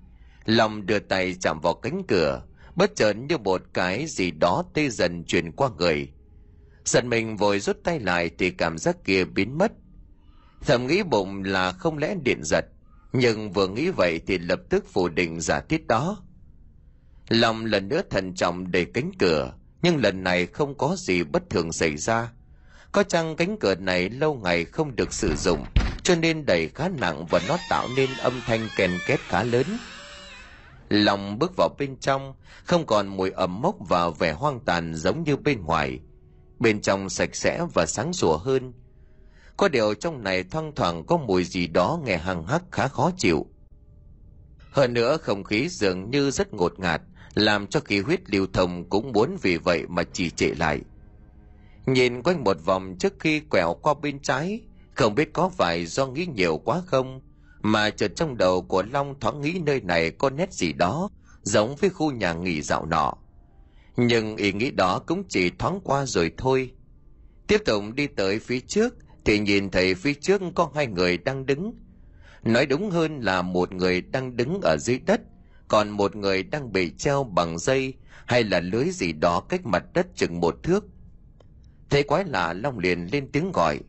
[0.45, 2.43] Long đưa tay chạm vào cánh cửa,
[2.81, 6.09] bất chợt như một cái gì đó tê dần truyền qua người.
[6.85, 9.73] Giật mình vội rút tay lại thì cảm giác kia biến mất.
[10.61, 12.65] Thầm nghĩ bụng là không lẽ điện giật,
[13.13, 16.23] nhưng vừa nghĩ vậy thì lập tức phủ định giả thiết đó.
[17.29, 21.51] Lòng lần nữa thận trọng để cánh cửa, nhưng lần này không có gì bất
[21.51, 22.33] thường xảy ra.
[22.93, 25.65] Có chăng cánh cửa này lâu ngày không được sử dụng,
[26.03, 29.67] cho nên đẩy khá nặng và nó tạo nên âm thanh kèn két khá lớn.
[30.91, 35.25] Lòng bước vào bên trong, không còn mùi ẩm mốc và vẻ hoang tàn giống
[35.25, 35.99] như bên ngoài.
[36.59, 38.73] Bên trong sạch sẽ và sáng sủa hơn.
[39.57, 43.11] Có điều trong này thoang thoảng có mùi gì đó nghe hằng hắc khá khó
[43.17, 43.47] chịu.
[44.71, 47.03] Hơn nữa không khí dường như rất ngột ngạt,
[47.35, 50.81] làm cho khí huyết lưu thông cũng muốn vì vậy mà trì trệ lại.
[51.87, 54.61] Nhìn quanh một vòng trước khi quẹo qua bên trái,
[54.95, 57.21] không biết có phải do nghĩ nhiều quá không,
[57.63, 61.09] mà chợt trong đầu của Long thoáng nghĩ nơi này có nét gì đó
[61.43, 63.15] giống với khu nhà nghỉ dạo nọ.
[63.97, 66.73] Nhưng ý nghĩ đó cũng chỉ thoáng qua rồi thôi.
[67.47, 68.95] Tiếp tục đi tới phía trước
[69.25, 71.73] thì nhìn thấy phía trước có hai người đang đứng.
[72.45, 75.21] Nói đúng hơn là một người đang đứng ở dưới đất,
[75.69, 77.95] còn một người đang bị treo bằng dây
[78.27, 80.85] hay là lưới gì đó cách mặt đất chừng một thước.
[81.91, 83.81] Thế quái lạ Long liền lên tiếng gọi.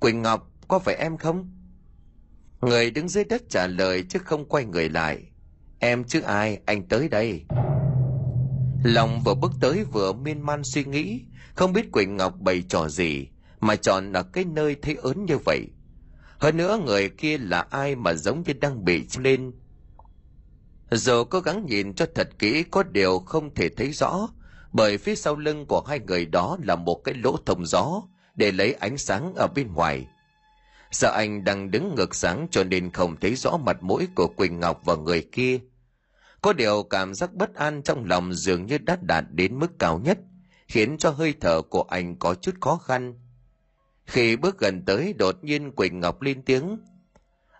[0.00, 1.50] Quỳnh Ngọc, có phải em không?
[2.60, 5.22] Người đứng dưới đất trả lời chứ không quay người lại.
[5.78, 7.44] Em chứ ai, anh tới đây.
[8.84, 11.20] Lòng vừa bước tới vừa miên man suy nghĩ,
[11.54, 13.28] không biết Quỳnh Ngọc bày trò gì,
[13.60, 15.66] mà chọn ở cái nơi thấy ớn như vậy.
[16.38, 19.52] Hơn nữa người kia là ai mà giống như đang bị lên.
[20.90, 24.28] Dù cố gắng nhìn cho thật kỹ có điều không thể thấy rõ,
[24.72, 28.02] bởi phía sau lưng của hai người đó là một cái lỗ thông gió
[28.34, 30.06] để lấy ánh sáng ở bên ngoài.
[30.90, 34.60] Sợ anh đang đứng ngược sáng cho nên không thấy rõ mặt mũi của Quỳnh
[34.60, 35.58] Ngọc và người kia.
[36.42, 39.98] Có điều cảm giác bất an trong lòng dường như đã đạt đến mức cao
[39.98, 40.18] nhất,
[40.68, 43.14] khiến cho hơi thở của anh có chút khó khăn.
[44.04, 46.78] Khi bước gần tới đột nhiên Quỳnh Ngọc lên tiếng.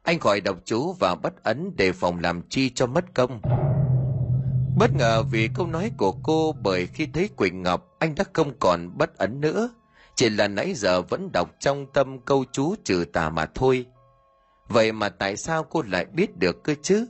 [0.03, 3.41] Anh khỏi đọc chú và bất ấn đề phòng làm chi cho mất công.
[4.79, 8.53] Bất ngờ vì câu nói của cô bởi khi thấy Quỳnh Ngọc anh đã không
[8.59, 9.71] còn bất ấn nữa
[10.17, 13.87] chỉ là nãy giờ vẫn đọc trong tâm câu chú trừ tà mà thôi.
[14.69, 17.07] Vậy mà tại sao cô lại biết được cơ chứ?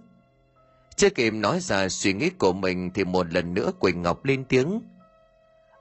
[0.96, 4.44] Chưa kịp nói ra suy nghĩ của mình thì một lần nữa Quỳnh Ngọc lên
[4.44, 4.80] tiếng.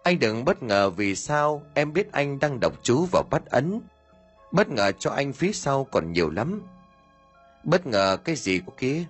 [0.03, 3.81] Anh đừng bất ngờ vì sao em biết anh đang đọc chú vào bắt ấn.
[4.51, 6.61] Bất ngờ cho anh phía sau còn nhiều lắm.
[7.63, 9.05] Bất ngờ cái gì của kia?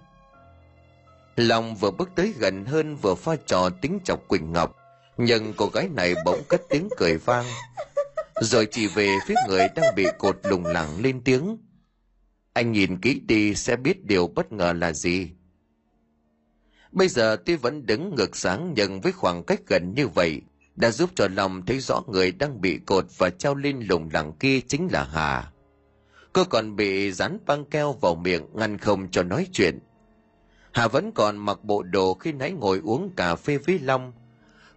[1.36, 4.76] lòng vừa bước tới gần hơn vừa pha trò tính chọc Quỳnh Ngọc,
[5.18, 7.46] nhưng cô gái này bỗng cất tiếng cười vang,
[8.42, 11.58] rồi chỉ về phía người đang bị cột lùng lẳng lên tiếng.
[12.54, 15.30] Anh nhìn kỹ đi sẽ biết điều bất ngờ là gì.
[16.92, 20.42] Bây giờ tuy vẫn đứng ngược sáng nhưng với khoảng cách gần như vậy,
[20.76, 24.34] đã giúp cho lòng thấy rõ người đang bị cột và treo lên lùng lẳng
[24.40, 25.52] kia chính là Hà.
[26.34, 29.80] Cô còn bị dán băng keo vào miệng ngăn không cho nói chuyện.
[30.72, 34.14] Hà vẫn còn mặc bộ đồ khi nãy ngồi uống cà phê với Long.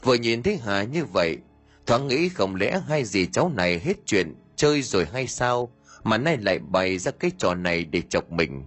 [0.03, 1.39] Vừa nhìn thấy Hà như vậy,
[1.87, 5.71] thoáng nghĩ không lẽ hai gì cháu này hết chuyện, chơi rồi hay sao,
[6.05, 8.65] mà nay lại bày ra cái trò này để chọc mình.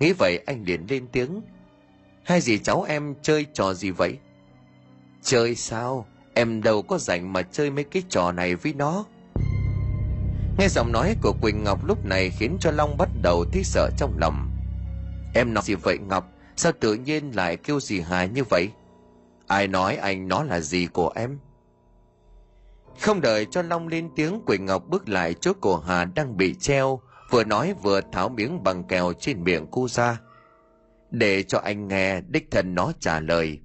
[0.00, 1.40] Nghĩ vậy anh liền lên tiếng.
[2.24, 4.18] Hai gì cháu em chơi trò gì vậy?
[5.22, 6.06] Chơi sao?
[6.34, 9.04] Em đâu có rảnh mà chơi mấy cái trò này với nó.
[10.58, 13.90] Nghe giọng nói của Quỳnh Ngọc lúc này khiến cho Long bắt đầu thấy sợ
[13.98, 14.50] trong lòng.
[15.34, 16.32] Em nói gì vậy Ngọc?
[16.56, 18.68] Sao tự nhiên lại kêu gì Hà như vậy?
[19.46, 21.38] Ai nói anh nó là gì của em?
[23.00, 26.54] Không đợi cho Long lên tiếng Quỳnh Ngọc bước lại chỗ cổ Hà đang bị
[26.54, 30.20] treo, vừa nói vừa tháo miếng bằng kèo trên miệng cô ra.
[31.10, 33.60] Để cho anh nghe, đích thân nó trả lời.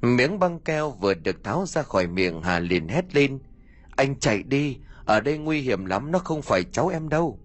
[0.00, 3.38] Miếng băng keo vừa được tháo ra khỏi miệng Hà liền hét lên.
[3.96, 7.38] Anh chạy đi, ở đây nguy hiểm lắm, nó không phải cháu em đâu.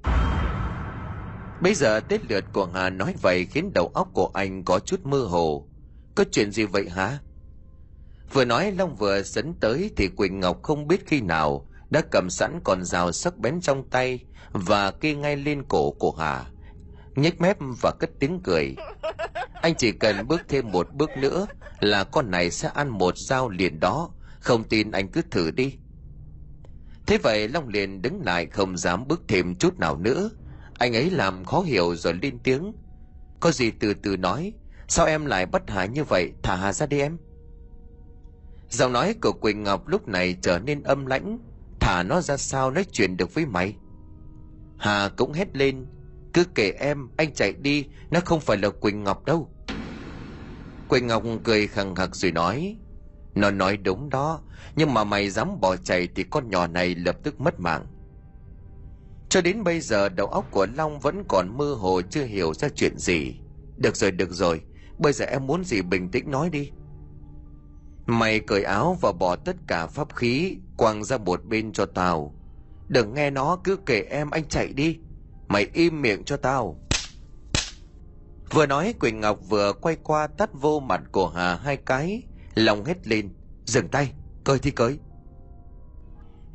[1.62, 5.06] Bây giờ tết lượt của Hà nói vậy khiến đầu óc của anh có chút
[5.06, 5.69] mơ hồ.
[6.20, 7.20] Có chuyện gì vậy hả?
[8.34, 12.30] Vừa nói Long vừa sấn tới thì Quỳnh Ngọc không biết khi nào đã cầm
[12.30, 14.20] sẵn con dao sắc bén trong tay
[14.52, 16.46] và kê ngay lên cổ của Hà.
[17.16, 18.76] nhếch mép và cất tiếng cười.
[19.62, 21.48] Anh chỉ cần bước thêm một bước nữa
[21.80, 24.10] là con này sẽ ăn một dao liền đó.
[24.40, 25.74] Không tin anh cứ thử đi.
[27.06, 30.30] Thế vậy Long liền đứng lại không dám bước thêm chút nào nữa.
[30.74, 32.74] Anh ấy làm khó hiểu rồi lên tiếng.
[33.40, 34.54] Có gì từ từ nói,
[34.90, 37.18] sao em lại bất hại như vậy, thả Hà ra đi em.
[38.70, 41.40] Giọng nói của Quỳnh Ngọc lúc này trở nên âm lãnh,
[41.80, 43.76] thả nó ra sao nói chuyện được với mày.
[44.78, 45.86] Hà cũng hét lên,
[46.34, 49.50] cứ kể em, anh chạy đi, nó không phải là Quỳnh Ngọc đâu.
[50.88, 52.78] Quỳnh Ngọc cười khẳng khặc rồi nói,
[53.36, 54.42] nó nói đúng đó,
[54.76, 57.86] nhưng mà mày dám bỏ chạy thì con nhỏ này lập tức mất mạng.
[59.30, 62.70] Cho đến bây giờ đầu óc của Long vẫn còn mơ hồ chưa hiểu ra
[62.76, 63.40] chuyện gì.
[63.78, 64.62] Được rồi, được rồi,
[65.00, 66.72] bây giờ em muốn gì bình tĩnh nói đi.
[68.06, 72.34] Mày cởi áo và bỏ tất cả pháp khí, quăng ra một bên cho tao.
[72.88, 74.98] Đừng nghe nó cứ kể em anh chạy đi.
[75.48, 76.80] Mày im miệng cho tao.
[78.52, 82.24] Vừa nói Quỳnh Ngọc vừa quay qua tắt vô mặt của Hà hai cái,
[82.56, 83.30] lòng hết lên.
[83.66, 85.00] Dừng tay, cởi thì cởi.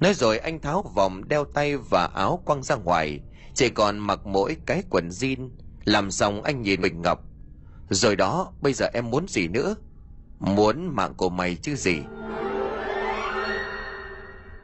[0.01, 3.21] Nói rồi anh tháo vòng đeo tay và áo quăng ra ngoài,
[3.55, 5.51] chỉ còn mặc mỗi cái quần jean.
[5.85, 7.25] Làm xong anh nhìn Quỳnh Ngọc.
[7.91, 9.75] Rồi đó, bây giờ em muốn gì nữa?
[10.41, 11.97] Muốn mạng của mày chứ gì?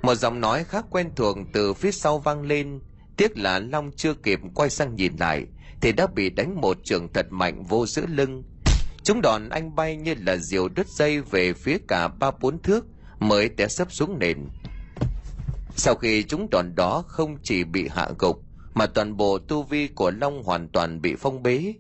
[0.02, 2.80] Một giọng nói khác quen thuộc từ phía sau vang lên,
[3.16, 5.46] tiếc là Long chưa kịp quay sang nhìn lại,
[5.80, 8.42] thì đã bị đánh một trường thật mạnh vô giữa lưng.
[9.02, 12.86] Chúng đòn anh bay như là diều đứt dây về phía cả ba bốn thước
[13.18, 14.38] mới té sấp xuống nền.
[15.76, 18.42] Sau khi chúng đòn đó không chỉ bị hạ gục,
[18.74, 21.74] mà toàn bộ tu vi của Long hoàn toàn bị phong bế.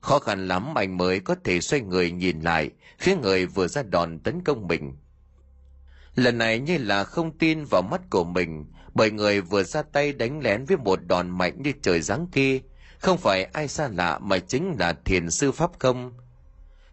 [0.00, 3.82] Khó khăn lắm anh mới có thể xoay người nhìn lại phía người vừa ra
[3.82, 4.96] đòn tấn công mình.
[6.14, 10.12] Lần này như là không tin vào mắt của mình, bởi người vừa ra tay
[10.12, 12.60] đánh lén với một đòn mạnh như trời giáng kia,
[12.98, 16.12] không phải ai xa lạ mà chính là thiền sư Pháp Không.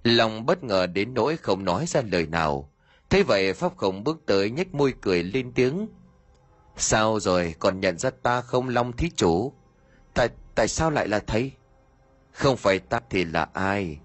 [0.03, 2.71] Lòng bất ngờ đến nỗi không nói ra lời nào.
[3.09, 5.87] Thế vậy Pháp Không bước tới nhếch môi cười lên tiếng.
[6.77, 9.53] Sao rồi còn nhận ra ta không Long thí chủ?
[10.13, 11.51] Tại tại sao lại là thầy?
[12.37, 13.99] Không phải ta thì là ai?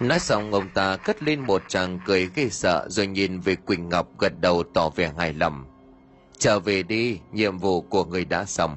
[0.00, 3.88] Nói xong ông ta cất lên một tràng cười ghê sợ rồi nhìn về Quỳnh
[3.88, 5.64] Ngọc gật đầu tỏ vẻ hài lòng.
[6.38, 8.76] Trở về đi, nhiệm vụ của người đã xong.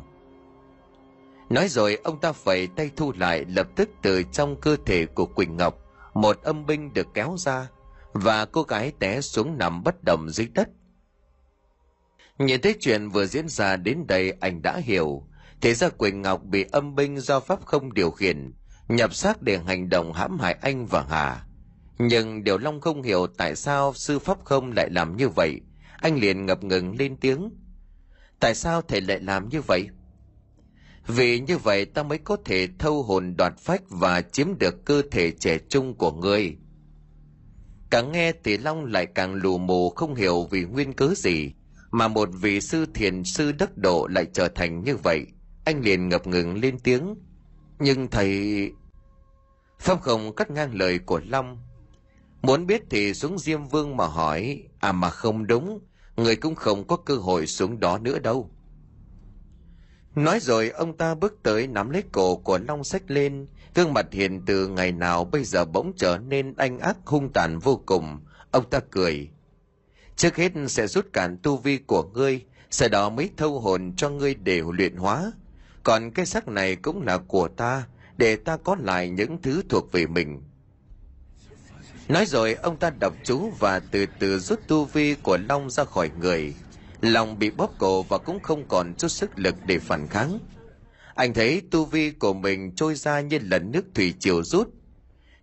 [1.49, 5.25] Nói rồi ông ta phải tay thu lại lập tức từ trong cơ thể của
[5.25, 5.75] Quỳnh Ngọc
[6.13, 7.67] một âm binh được kéo ra
[8.13, 10.69] và cô gái té xuống nằm bất động dưới đất.
[12.37, 15.23] Nhìn thấy chuyện vừa diễn ra đến đây anh đã hiểu.
[15.61, 18.53] Thế ra Quỳnh Ngọc bị âm binh do Pháp không điều khiển,
[18.87, 21.45] nhập xác để hành động hãm hại anh và Hà.
[21.99, 25.61] Nhưng Điều Long không hiểu tại sao sư Pháp không lại làm như vậy.
[25.97, 27.49] Anh liền ngập ngừng lên tiếng.
[28.39, 29.87] Tại sao thầy lại làm như vậy?
[31.07, 35.01] Vì như vậy ta mới có thể thâu hồn đoạt phách và chiếm được cơ
[35.11, 36.57] thể trẻ trung của ngươi.
[37.89, 41.53] Càng nghe thì Long lại càng lù mù không hiểu vì nguyên cớ gì
[41.91, 45.25] mà một vị sư thiền sư đắc độ lại trở thành như vậy
[45.67, 47.15] anh liền ngập ngừng lên tiếng
[47.79, 48.71] nhưng thầy
[49.79, 51.57] phong không cắt ngang lời của Long.
[52.41, 55.79] Muốn biết thì xuống Diêm Vương mà hỏi, à mà không đúng,
[56.15, 58.51] người cũng không có cơ hội xuống đó nữa đâu.
[60.15, 64.05] Nói rồi ông ta bước tới nắm lấy cổ của Long sách lên, gương mặt
[64.11, 68.19] hiền từ ngày nào bây giờ bỗng trở nên anh ác hung tàn vô cùng.
[68.51, 69.29] Ông ta cười.
[70.15, 74.09] Trước hết sẽ rút cản tu vi của ngươi, sau đó mới thâu hồn cho
[74.09, 75.31] ngươi để luyện hóa.
[75.87, 77.83] Còn cái sắc này cũng là của ta,
[78.17, 80.41] để ta có lại những thứ thuộc về mình.
[82.07, 85.83] Nói rồi ông ta đọc chú và từ từ rút tu vi của Long ra
[85.83, 86.55] khỏi người.
[87.01, 90.39] Long bị bóp cổ và cũng không còn chút sức lực để phản kháng.
[91.15, 94.69] Anh thấy tu vi của mình trôi ra như lần nước thủy triều rút.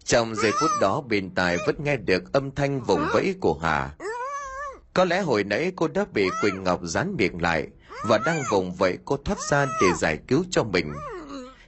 [0.04, 3.94] Trong giây phút đó bên tài vẫn nghe được âm thanh vùng vẫy của Hà.
[4.94, 7.68] Có lẽ hồi nãy cô đã bị Quỳnh Ngọc dán miệng lại
[8.08, 10.92] và đang vùng vẫy cô thoát ra để giải cứu cho mình.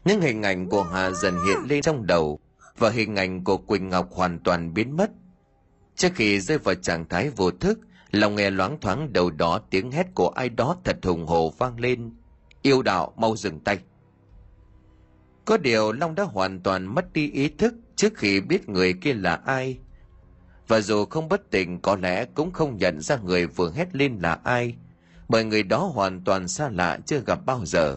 [0.04, 2.40] Những hình ảnh của Hà dần hiện lên trong đầu
[2.78, 5.10] và hình ảnh của Quỳnh Ngọc hoàn toàn biến mất.
[5.96, 7.78] Trước khi rơi vào trạng thái vô thức,
[8.10, 11.80] lòng nghe loáng thoáng đầu đó tiếng hét của ai đó thật hùng hồ vang
[11.80, 12.14] lên.
[12.62, 13.78] Yêu đạo mau dừng tay.
[15.44, 19.14] Có điều Long đã hoàn toàn mất đi ý thức trước khi biết người kia
[19.14, 19.78] là ai.
[20.68, 24.18] Và dù không bất tỉnh có lẽ cũng không nhận ra người vừa hét lên
[24.22, 24.76] là ai,
[25.28, 27.96] bởi người đó hoàn toàn xa lạ chưa gặp bao giờ.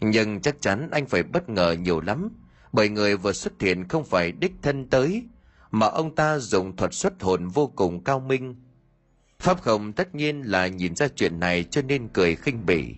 [0.00, 2.28] Nhưng chắc chắn anh phải bất ngờ nhiều lắm,
[2.72, 5.24] bởi người vừa xuất hiện không phải đích thân tới,
[5.70, 8.56] mà ông ta dùng thuật xuất hồn vô cùng cao minh.
[9.38, 12.94] Pháp Khổng tất nhiên là nhìn ra chuyện này cho nên cười khinh bỉ.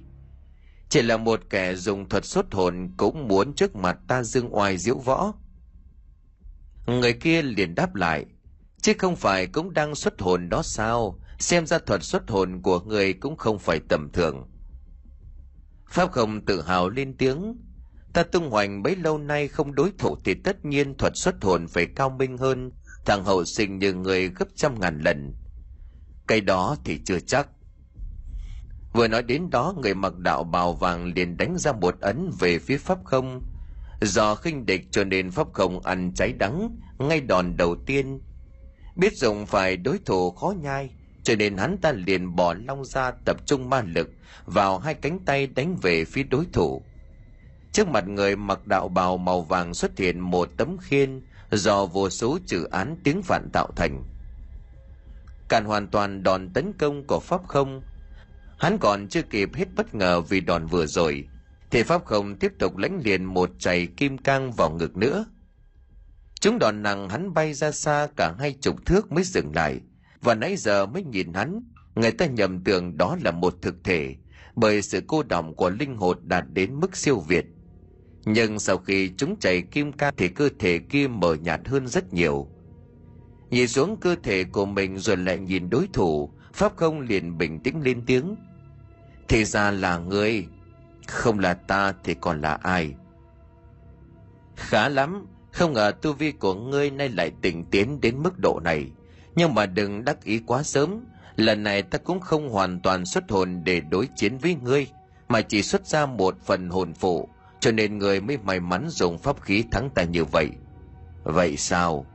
[0.88, 4.78] Chỉ là một kẻ dùng thuật xuất hồn cũng muốn trước mặt ta dương oai
[4.78, 5.32] diễu võ.
[6.86, 8.26] Người kia liền đáp lại,
[8.82, 12.80] chứ không phải cũng đang xuất hồn đó sao, xem ra thuật xuất hồn của
[12.80, 14.48] người cũng không phải tầm thường.
[15.88, 17.56] Pháp không tự hào lên tiếng,
[18.12, 21.66] ta tung hoành bấy lâu nay không đối thủ thì tất nhiên thuật xuất hồn
[21.68, 22.70] phải cao minh hơn
[23.04, 25.34] thằng hậu sinh như người gấp trăm ngàn lần.
[26.26, 27.48] Cái đó thì chưa chắc.
[28.92, 32.58] Vừa nói đến đó người mặc đạo bào vàng liền đánh ra một ấn về
[32.58, 33.42] phía pháp không.
[34.00, 38.20] Do khinh địch cho nên pháp không ăn cháy đắng ngay đòn đầu tiên.
[38.96, 40.90] Biết dùng phải đối thủ khó nhai
[41.22, 44.10] cho nên hắn ta liền bỏ long ra tập trung ma lực
[44.44, 46.82] vào hai cánh tay đánh về phía đối thủ.
[47.72, 52.10] Trước mặt người mặc đạo bào màu vàng xuất hiện một tấm khiên do vô
[52.10, 54.02] số chữ án tiếng phản tạo thành.
[55.48, 57.82] Cản hoàn toàn đòn tấn công của Pháp không.
[58.58, 61.28] Hắn còn chưa kịp hết bất ngờ vì đòn vừa rồi,
[61.70, 65.24] thì Pháp không tiếp tục lãnh liền một chày kim cang vào ngực nữa.
[66.40, 69.80] Chúng đòn nặng hắn bay ra xa cả hai chục thước mới dừng lại,
[70.22, 71.62] và nãy giờ mới nhìn hắn,
[71.94, 74.16] người ta nhầm tưởng đó là một thực thể,
[74.56, 77.46] bởi sự cô động của linh hồn đạt đến mức siêu việt.
[78.24, 82.12] Nhưng sau khi chúng chảy kim ca thì cơ thể kia mờ nhạt hơn rất
[82.12, 82.48] nhiều.
[83.50, 87.60] Nhìn xuống cơ thể của mình rồi lại nhìn đối thủ, Pháp không liền bình
[87.60, 88.36] tĩnh lên tiếng.
[89.28, 90.46] Thì ra là ngươi,
[91.06, 92.94] không là ta thì còn là ai?
[94.56, 98.60] Khá lắm, không ngờ tu vi của ngươi nay lại tỉnh tiến đến mức độ
[98.64, 98.90] này.
[99.34, 101.04] Nhưng mà đừng đắc ý quá sớm,
[101.36, 104.86] lần này ta cũng không hoàn toàn xuất hồn để đối chiến với ngươi,
[105.28, 107.28] mà chỉ xuất ra một phần hồn phụ,
[107.60, 110.50] cho nên người mới may mắn dùng pháp khí thắng ta như vậy.
[111.22, 112.06] Vậy sao?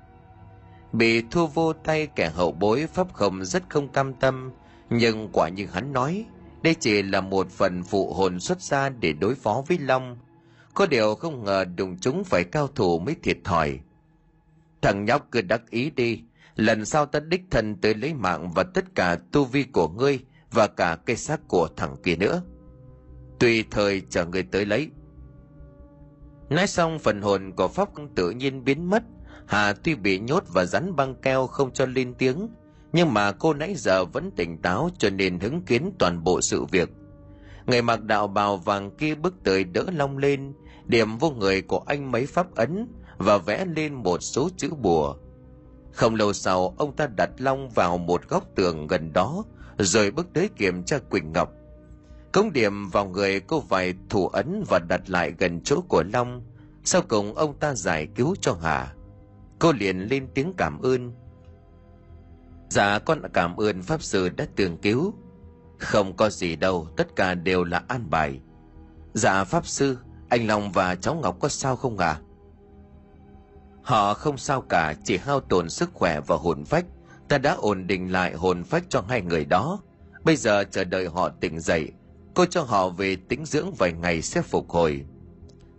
[0.94, 4.52] Bị thua vô tay kẻ hậu bối pháp không rất không cam tâm,
[4.90, 6.26] nhưng quả như hắn nói,
[6.62, 10.18] đây chỉ là một phần phụ hồn xuất ra để đối phó với Long.
[10.74, 13.80] Có điều không ngờ đụng chúng phải cao thủ mới thiệt thòi.
[14.82, 16.22] Thằng nhóc cứ đắc ý đi,
[16.56, 20.20] lần sau ta đích thân tới lấy mạng và tất cả tu vi của ngươi
[20.52, 22.42] và cả cây xác của thằng kia nữa.
[23.40, 24.90] Tùy thời chờ ngươi tới lấy.
[26.50, 29.04] Nói xong phần hồn của Pháp tự nhiên biến mất.
[29.48, 32.50] Hà tuy bị nhốt và rắn băng keo không cho lên tiếng,
[32.94, 36.64] nhưng mà cô nãy giờ vẫn tỉnh táo cho nên hứng kiến toàn bộ sự
[36.64, 36.90] việc.
[37.66, 40.54] Người mặc đạo bào vàng kia bước tới đỡ long lên,
[40.86, 42.88] điểm vô người của anh mấy pháp ấn
[43.18, 45.16] và vẽ lên một số chữ bùa.
[45.96, 49.44] Không lâu sau, ông ta đặt long vào một góc tường gần đó,
[49.78, 51.50] rồi bước tới kiểm tra Quỳnh Ngọc.
[52.32, 56.44] Công điểm vào người cô vài thủ ấn và đặt lại gần chỗ của Long.
[56.84, 58.94] Sau cùng ông ta giải cứu cho Hà.
[59.60, 61.12] Cô liền lên tiếng cảm ơn.
[62.70, 65.14] Dạ con cảm ơn Pháp Sư đã tường cứu.
[65.80, 68.40] Không có gì đâu, tất cả đều là an bài.
[69.14, 69.98] Dạ Pháp Sư,
[70.30, 72.08] anh Long và cháu Ngọc có sao không ạ?
[72.08, 72.22] À?
[73.86, 76.86] Họ không sao cả, chỉ hao tổn sức khỏe và hồn phách.
[77.28, 79.80] Ta đã ổn định lại hồn phách cho hai người đó.
[80.24, 81.92] Bây giờ chờ đợi họ tỉnh dậy,
[82.34, 85.06] cô cho họ về tĩnh dưỡng vài ngày sẽ phục hồi.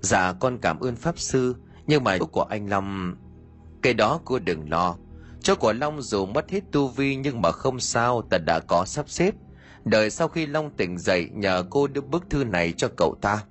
[0.01, 1.55] Dạ con cảm ơn Pháp Sư,
[1.87, 3.15] Nhưng mà chỗ của anh Long...
[3.83, 4.97] Cái đó cô đừng lo.
[5.41, 8.85] Chỗ của Long dù mất hết tu vi nhưng mà không sao, ta đã có
[8.85, 9.35] sắp xếp.
[9.85, 13.43] Đợi sau khi Long tỉnh dậy nhờ cô đưa bức thư này cho cậu ta.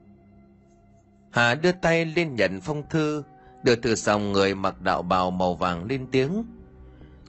[1.31, 3.23] Hà đưa tay lên nhận phong thư,
[3.65, 6.43] đưa thư xong người mặc đạo bào màu vàng lên tiếng.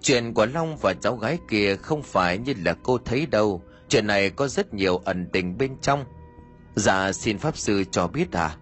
[0.01, 4.07] Chuyện của Long và cháu gái kia không phải như là cô thấy đâu, chuyện
[4.07, 6.05] này có rất nhiều ẩn tình bên trong.
[6.75, 8.57] Dạ xin Pháp Sư cho biết à?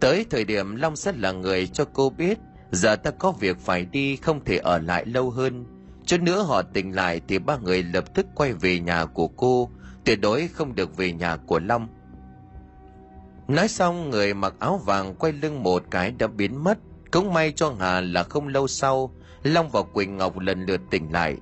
[0.00, 2.38] Tới thời điểm Long sẽ là người cho cô biết,
[2.70, 5.64] giờ ta có việc phải đi không thể ở lại lâu hơn.
[6.06, 9.70] Chút nữa họ tỉnh lại thì ba người lập tức quay về nhà của cô,
[10.04, 11.88] tuyệt đối không được về nhà của Long.
[13.50, 16.78] Nói xong người mặc áo vàng quay lưng một cái đã biến mất,
[17.10, 21.12] cũng may cho Hà là không lâu sau, Long và Quỳnh Ngọc lần lượt tỉnh
[21.12, 21.36] lại.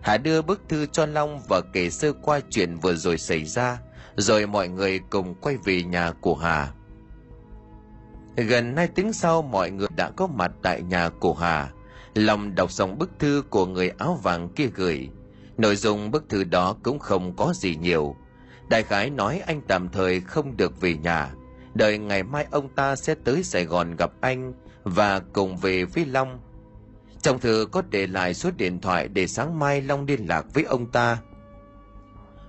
[0.00, 3.78] Hà đưa bức thư cho Long và kể sơ qua chuyện vừa rồi xảy ra,
[4.16, 6.72] rồi mọi người cùng quay về nhà của Hà.
[8.36, 11.70] Gần hai tiếng sau mọi người đã có mặt tại nhà của Hà.
[12.14, 15.08] Long đọc xong bức thư của người áo vàng kia gửi.
[15.58, 18.16] Nội dung bức thư đó cũng không có gì nhiều.
[18.68, 21.30] Đại khái nói anh tạm thời không được về nhà.
[21.74, 24.52] Đợi ngày mai ông ta sẽ tới Sài Gòn gặp anh
[24.84, 26.40] và cùng về với Long.
[27.22, 30.64] Trong thư có để lại số điện thoại để sáng mai Long liên lạc với
[30.64, 31.18] ông ta.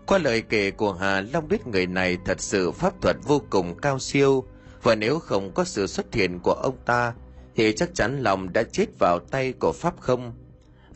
[0.05, 3.75] Qua lời kể của Hà, Long biết người này thật sự pháp thuật vô cùng
[3.81, 4.45] cao siêu,
[4.83, 7.13] và nếu không có sự xuất hiện của ông ta,
[7.55, 10.33] thì chắc chắn Long đã chết vào tay của Pháp không.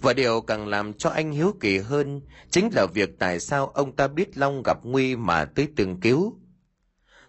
[0.02, 3.96] Và điều càng làm cho anh hiếu kỳ hơn chính là việc tại sao ông
[3.96, 6.34] ta biết Long gặp nguy mà tới từng cứu.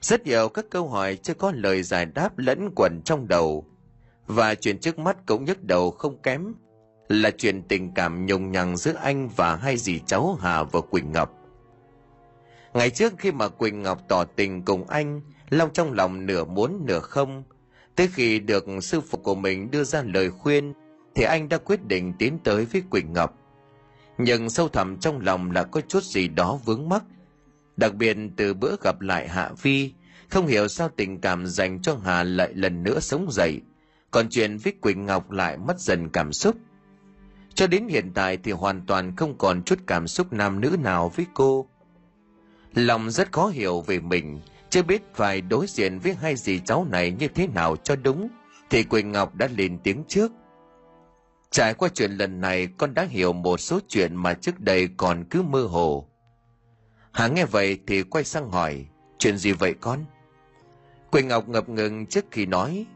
[0.00, 3.66] Rất nhiều các câu hỏi chưa có lời giải đáp lẫn quẩn trong đầu.
[4.26, 6.54] Và chuyện trước mắt cũng nhức đầu không kém
[7.08, 11.12] là chuyện tình cảm nhung nhằng giữa anh và hai dì cháu Hà và Quỳnh
[11.12, 11.32] Ngọc.
[12.74, 15.20] Ngày trước khi mà Quỳnh Ngọc tỏ tình cùng anh,
[15.50, 17.44] Long trong lòng nửa muốn nửa không.
[17.94, 20.72] Tới khi được sư phụ của mình đưa ra lời khuyên,
[21.14, 23.38] thì anh đã quyết định tiến tới với Quỳnh Ngọc.
[24.18, 27.04] Nhưng sâu thẳm trong lòng là có chút gì đó vướng mắc.
[27.76, 29.92] Đặc biệt từ bữa gặp lại Hạ Vi,
[30.28, 33.60] không hiểu sao tình cảm dành cho Hà lại lần nữa sống dậy,
[34.10, 36.56] còn chuyện với Quỳnh Ngọc lại mất dần cảm xúc.
[37.54, 41.12] Cho đến hiện tại thì hoàn toàn không còn chút cảm xúc nam nữ nào
[41.16, 41.66] với cô.
[42.74, 46.86] Lòng rất khó hiểu về mình, chưa biết phải đối diện với hai dì cháu
[46.90, 48.28] này như thế nào cho đúng,
[48.70, 50.32] thì Quỳnh Ngọc đã lên tiếng trước.
[51.50, 55.24] Trải qua chuyện lần này, con đã hiểu một số chuyện mà trước đây còn
[55.24, 56.08] cứ mơ hồ.
[57.16, 58.86] Hà nghe vậy thì quay sang hỏi,
[59.18, 60.04] chuyện gì vậy con?
[61.10, 62.86] Quỳnh Ngọc ngập ngừng trước khi nói,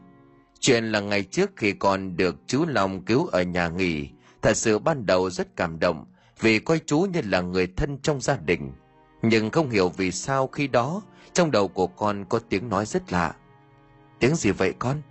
[0.59, 4.09] chuyện là ngày trước khi con được chú Long cứu ở nhà nghỉ,
[4.41, 6.05] thật sự ban đầu rất cảm động
[6.39, 8.71] vì coi chú như là người thân trong gia đình.
[9.21, 11.01] Nhưng không hiểu vì sao khi đó
[11.33, 13.35] trong đầu của con có tiếng nói rất lạ.
[14.19, 15.01] Tiếng gì vậy con?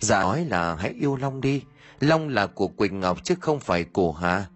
[0.00, 1.62] Dạ nói là hãy yêu Long đi.
[2.00, 4.46] Long là của Quỳnh Ngọc chứ không phải của Hà.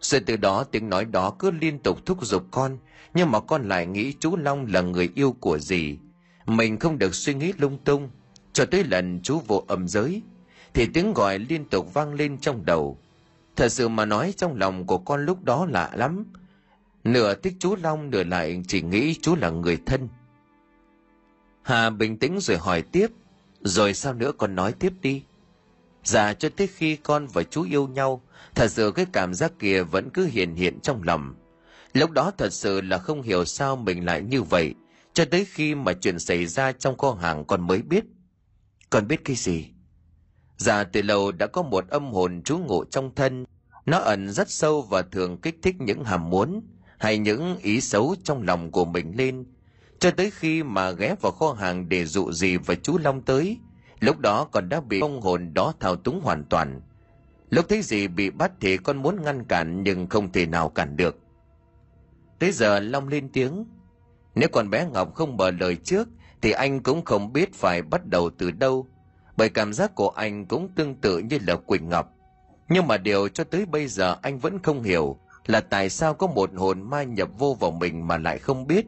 [0.00, 2.78] Rồi từ đó tiếng nói đó cứ liên tục thúc giục con.
[3.14, 5.98] Nhưng mà con lại nghĩ chú Long là người yêu của dì.
[6.46, 8.10] Mình không được suy nghĩ lung tung.
[8.52, 10.22] Cho tới lần chú vô âm giới.
[10.74, 12.98] Thì tiếng gọi liên tục vang lên trong đầu.
[13.56, 16.24] Thật sự mà nói trong lòng của con lúc đó lạ lắm
[17.04, 20.08] Nửa thích chú Long nửa lại chỉ nghĩ chú là người thân.
[21.62, 23.06] Hà bình tĩnh rồi hỏi tiếp.
[23.60, 25.22] Rồi sao nữa con nói tiếp đi.
[26.04, 28.22] Dạ cho tới khi con và chú yêu nhau,
[28.54, 31.34] thật sự cái cảm giác kia vẫn cứ hiện hiện trong lòng.
[31.92, 34.74] Lúc đó thật sự là không hiểu sao mình lại như vậy,
[35.12, 38.04] cho tới khi mà chuyện xảy ra trong kho hàng con mới biết.
[38.90, 39.68] còn biết cái gì?
[40.56, 43.44] Dạ từ lâu đã có một âm hồn trú ngụ trong thân,
[43.86, 46.60] nó ẩn rất sâu và thường kích thích những hàm muốn,
[46.98, 49.44] hay những ý xấu trong lòng của mình lên
[49.98, 53.58] cho tới khi mà ghé vào kho hàng để dụ gì và chú Long tới
[54.00, 56.80] lúc đó còn đã bị ông hồn đó thao túng hoàn toàn
[57.50, 60.96] lúc thấy gì bị bắt thì con muốn ngăn cản nhưng không thể nào cản
[60.96, 61.16] được
[62.38, 63.64] tới giờ Long lên tiếng
[64.34, 66.08] nếu con bé Ngọc không mở lời trước,
[66.42, 68.86] thì anh cũng không biết phải bắt đầu từ đâu,
[69.36, 72.18] bởi cảm giác của anh cũng tương tự như là Quỳnh Ngọc
[72.68, 76.26] nhưng mà điều cho tới bây giờ anh vẫn không hiểu là tại sao có
[76.26, 78.86] một hồn ma nhập vô vào mình mà lại không biết.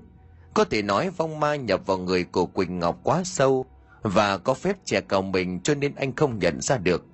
[0.55, 3.67] Có thể nói vong ma nhập vào người của Quỳnh Ngọc quá sâu
[4.03, 7.05] và có phép che cầu mình cho nên anh không nhận ra được.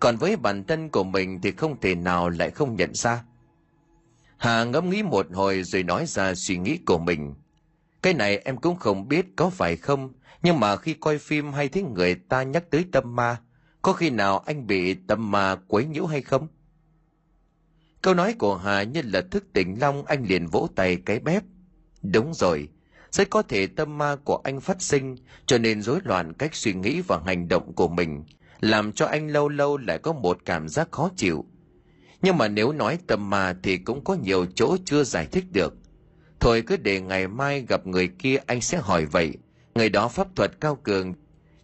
[0.00, 3.24] Còn với bản thân của mình thì không thể nào lại không nhận ra.
[4.42, 7.34] Hà ngẫm nghĩ một hồi rồi nói ra suy nghĩ của mình.
[8.02, 10.12] Cái này em cũng không biết có phải không,
[10.42, 13.36] nhưng mà khi coi phim hay thấy người ta nhắc tới tâm ma,
[13.82, 16.48] có khi nào anh bị tâm ma quấy nhiễu hay không?
[18.02, 21.42] Câu nói của Hà như là thức tỉnh Long anh liền vỗ tay cái bếp.
[22.02, 22.68] Đúng rồi,
[23.10, 25.16] rất có thể tâm ma của anh phát sinh
[25.46, 28.24] cho nên rối loạn cách suy nghĩ và hành động của mình
[28.60, 31.44] làm cho anh lâu lâu lại có một cảm giác khó chịu
[32.22, 35.74] nhưng mà nếu nói tâm ma thì cũng có nhiều chỗ chưa giải thích được.
[36.40, 39.34] Thôi cứ để ngày mai gặp người kia anh sẽ hỏi vậy.
[39.74, 41.14] Người đó pháp thuật cao cường,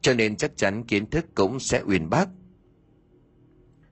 [0.01, 2.29] cho nên chắc chắn kiến thức cũng sẽ uyên bác.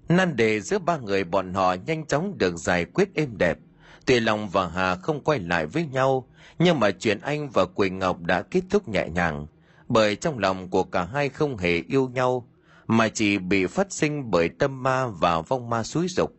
[0.08, 3.58] Nan đề giữa ba người bọn họ nhanh chóng được giải quyết êm đẹp.
[4.06, 7.98] Tuy lòng và hà không quay lại với nhau, nhưng mà chuyện anh và quỳnh
[7.98, 9.46] ngọc đã kết thúc nhẹ nhàng.
[9.88, 12.48] Bởi trong lòng của cả hai không hề yêu nhau,
[12.86, 16.32] mà chỉ bị phát sinh bởi tâm ma và vong ma suối dục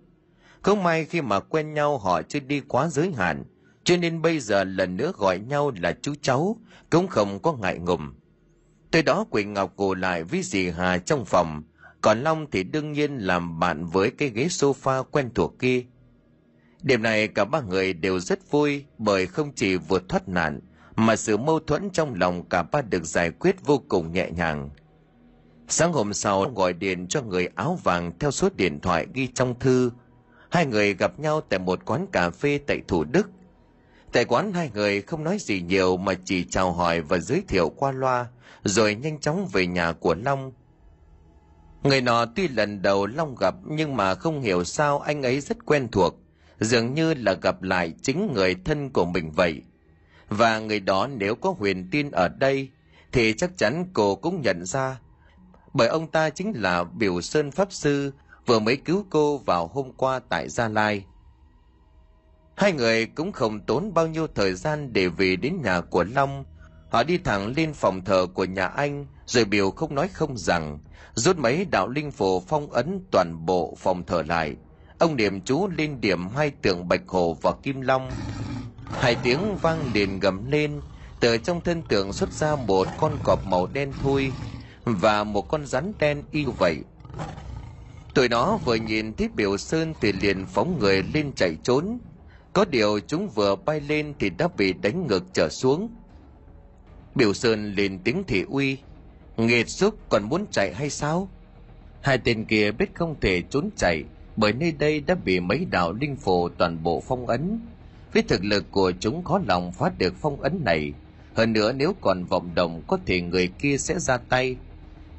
[0.62, 3.44] không may khi mà quen nhau họ chưa đi quá giới hạn,
[3.84, 6.58] cho nên bây giờ lần nữa gọi nhau là chú cháu,
[6.90, 8.14] cũng không có ngại ngùng.
[8.92, 11.64] Tới đó quỳnh ngọc ngồi lại với dì hà trong phòng,
[12.02, 15.84] còn long thì đương nhiên làm bạn với cái ghế sofa quen thuộc kia.
[16.82, 20.60] Đêm này cả ba người đều rất vui bởi không chỉ vượt thoát nạn,
[20.96, 24.70] mà sự mâu thuẫn trong lòng cả ba được giải quyết vô cùng nhẹ nhàng.
[25.68, 29.60] Sáng hôm sau gọi điện cho người áo vàng theo số điện thoại ghi trong
[29.60, 29.92] thư
[30.50, 33.30] hai người gặp nhau tại một quán cà phê tại thủ đức.
[34.12, 37.70] Tại quán, hai người không nói gì nhiều mà chỉ chào hỏi và giới thiệu
[37.70, 38.28] qua loa,
[38.64, 40.52] rồi nhanh chóng về nhà của long.
[41.84, 45.66] Người nọ tuy lần đầu long gặp nhưng mà không hiểu sao anh ấy rất
[45.66, 46.16] quen thuộc,
[46.60, 49.62] dường như là gặp lại chính người thân của mình vậy.
[50.30, 52.70] Và người đó nếu có huyền tin ở đây
[53.12, 55.00] thì chắc chắn cô cũng nhận ra,
[55.74, 58.12] bởi ông ta chính là biểu sơn pháp sư
[58.48, 61.06] vừa mới cứu cô vào hôm qua tại gia lai.
[62.56, 66.46] Hai người cũng không tốn bao nhiêu thời gian để về đến nhà của long.
[66.90, 70.80] Họ đi thẳng lên phòng thờ của nhà anh, rồi biểu không nói không rằng,
[71.16, 74.56] rút mấy đạo linh phù phong ấn toàn bộ phòng thờ lại.
[75.00, 78.12] Ông niệm chú lên điểm hai tượng bạch hổ và kim long.
[78.86, 80.82] Hai tiếng vang liền gầm lên,
[81.20, 84.32] từ trong thân tượng xuất ra một con cọp màu đen thui
[84.86, 86.84] và một con rắn đen y vậy
[88.18, 91.98] tụi nó vừa nhìn thấy biểu sơn thì liền phóng người lên chạy trốn.
[92.54, 95.90] Có điều chúng vừa bay lên thì đã bị đánh ngược trở xuống.
[97.16, 98.78] Biểu sơn liền tiếng thị uy
[99.38, 101.30] nghiệt xúc còn muốn chạy hay sao?
[102.02, 104.04] Hai tên kia biết không thể trốn chạy,
[104.36, 107.60] bởi nơi đây đã bị mấy đạo linh phù toàn bộ phong ấn.
[108.14, 110.94] Với thực lực của chúng khó lòng phá được phong ấn này,
[111.36, 114.56] hơn nữa nếu còn vọng động có thể người kia sẽ ra tay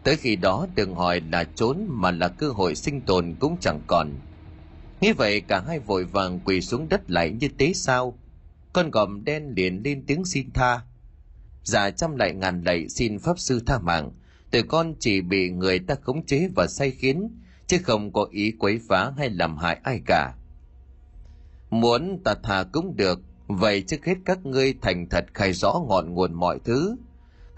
[0.04, 3.80] tới khi đó đừng hỏi là trốn mà là cơ hội sinh tồn cũng chẳng
[3.86, 4.10] còn.
[5.00, 8.18] Nghĩ vậy, cả hai vội vàng quỳ xuống đất lại như tế sao.
[8.72, 10.80] Con gòm đen liền lên tiếng xin tha.
[11.62, 14.10] Giả trăm lại ngàn lạy xin pháp sư tha mạng.
[14.50, 17.28] Từ con chỉ bị người ta khống chế và say khiến,
[17.66, 20.34] chứ không có ý quấy phá hay làm hại ai cả.
[21.70, 26.14] Muốn ta thà cũng được, vậy trước hết các ngươi thành thật khai rõ ngọn
[26.14, 26.96] nguồn mọi thứ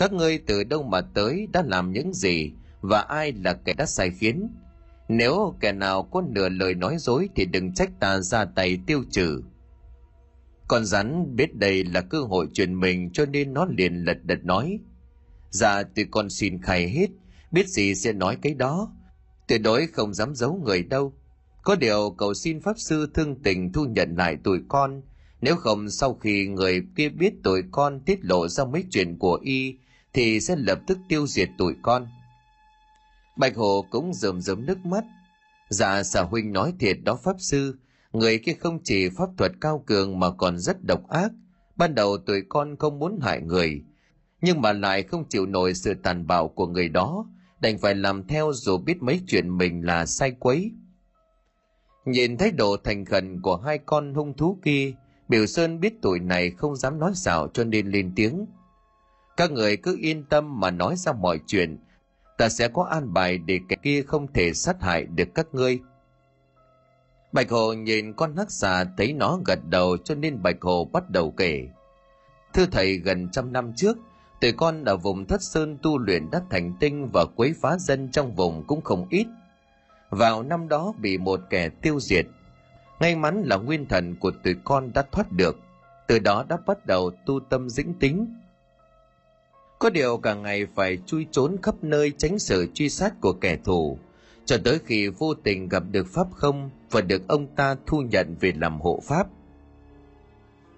[0.01, 3.87] các ngươi từ đâu mà tới, đã làm những gì, và ai là kẻ đã
[3.87, 4.49] sai khiến
[5.09, 9.05] nếu kẻ nào có nửa lời nói dối thì đừng trách ta ra tay tiêu
[9.11, 9.43] trừ.
[10.69, 14.45] Con rắn biết đây là cơ hội truyền mình cho nên nó liền lật đật
[14.45, 14.79] nói.
[15.51, 17.07] Dạ tụi con xin khai hết,
[17.51, 18.93] biết gì sẽ nói cái đó.
[19.49, 21.13] Tuyệt đối không dám giấu người đâu.
[21.63, 25.03] Có điều cầu xin pháp sư thương tình thu nhận lại tụi con.
[25.41, 29.39] Nếu không, sau khi người kia biết tụi con tiết lộ ra mấy chuyện của
[29.43, 29.77] y
[30.13, 32.09] thì sẽ lập tức tiêu diệt tụi con.
[33.37, 35.05] Bạch hồ cũng rơm rớm nước mắt.
[35.69, 37.79] Dạ xà huynh nói thiệt đó pháp sư,
[38.13, 41.33] người kia không chỉ pháp thuật cao cường mà còn rất độc ác.
[41.77, 43.83] Ban đầu tụi con không muốn hại người,
[44.41, 47.27] nhưng mà lại không chịu nổi sự tàn bạo của người đó,
[47.61, 50.73] đành phải làm theo dù biết mấy chuyện mình là sai quấy.
[52.05, 54.93] Nhìn thái độ thành khẩn của hai con hung thú kia,
[55.29, 58.47] biểu sơn biết tuổi này không dám nói xạo cho nên lên tiếng
[59.41, 61.79] các người cứ yên tâm mà nói ra mọi chuyện.
[62.39, 65.81] Ta sẽ có an bài để kẻ kia không thể sát hại được các ngươi.
[67.33, 71.11] Bạch hồ nhìn con hắc xà thấy nó gật đầu cho nên bạch hồ bắt
[71.11, 71.69] đầu kể.
[72.53, 73.99] Thưa thầy, gần trăm năm trước,
[74.41, 78.11] tụi con ở vùng thất sơn tu luyện đất thành tinh và quấy phá dân
[78.11, 79.27] trong vùng cũng không ít.
[80.11, 82.27] Vào năm đó bị một kẻ tiêu diệt.
[83.01, 85.59] May mắn là nguyên thần của tụi con đã thoát được.
[86.07, 88.40] Từ đó đã bắt đầu tu tâm dĩnh tính
[89.81, 93.57] có điều cả ngày phải chui trốn khắp nơi tránh sự truy sát của kẻ
[93.65, 93.99] thù.
[94.45, 98.35] Cho tới khi vô tình gặp được pháp không và được ông ta thu nhận
[98.41, 99.27] về làm hộ pháp.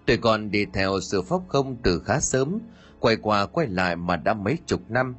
[0.07, 2.59] Tôi còn đi theo sự pháp không từ khá sớm,
[3.01, 5.15] quay qua quay lại mà đã mấy chục năm.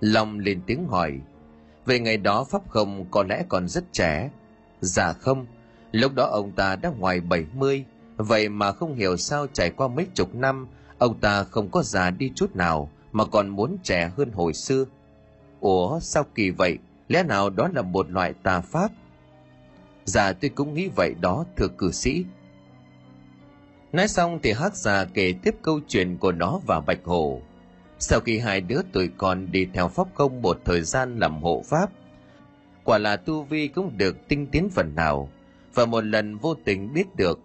[0.00, 1.20] Long lên tiếng hỏi,
[1.86, 4.30] về ngày đó pháp không có lẽ còn rất trẻ?
[4.80, 5.46] Dạ không,
[5.92, 7.84] lúc đó ông ta đã ngoài 70
[8.16, 10.66] vậy mà không hiểu sao trải qua mấy chục năm,
[10.98, 14.84] ông ta không có già đi chút nào mà còn muốn trẻ hơn hồi xưa.
[15.60, 16.78] Ủa, sao kỳ vậy?
[17.08, 18.90] Lẽ nào đó là một loại tà pháp?
[20.04, 22.24] Dạ tôi cũng nghĩ vậy đó, thưa cử sĩ.
[23.92, 27.42] Nói xong thì hắc già kể tiếp câu chuyện của nó và bạch hồ.
[27.98, 31.62] Sau khi hai đứa tuổi con đi theo pháp công một thời gian làm hộ
[31.66, 31.90] pháp,
[32.84, 35.28] quả là tu vi cũng được tinh tiến phần nào,
[35.74, 37.40] và một lần vô tình biết được,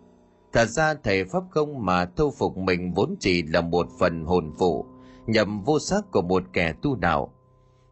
[0.53, 4.53] thật ra thầy pháp công mà thu phục mình vốn chỉ là một phần hồn
[4.59, 4.85] phụ
[5.27, 7.33] nhầm vô xác của một kẻ tu đạo.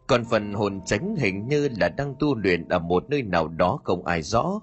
[0.08, 3.80] Còn phần hồn tránh hình như là đang tu luyện ở một nơi nào đó
[3.84, 4.62] không ai rõ.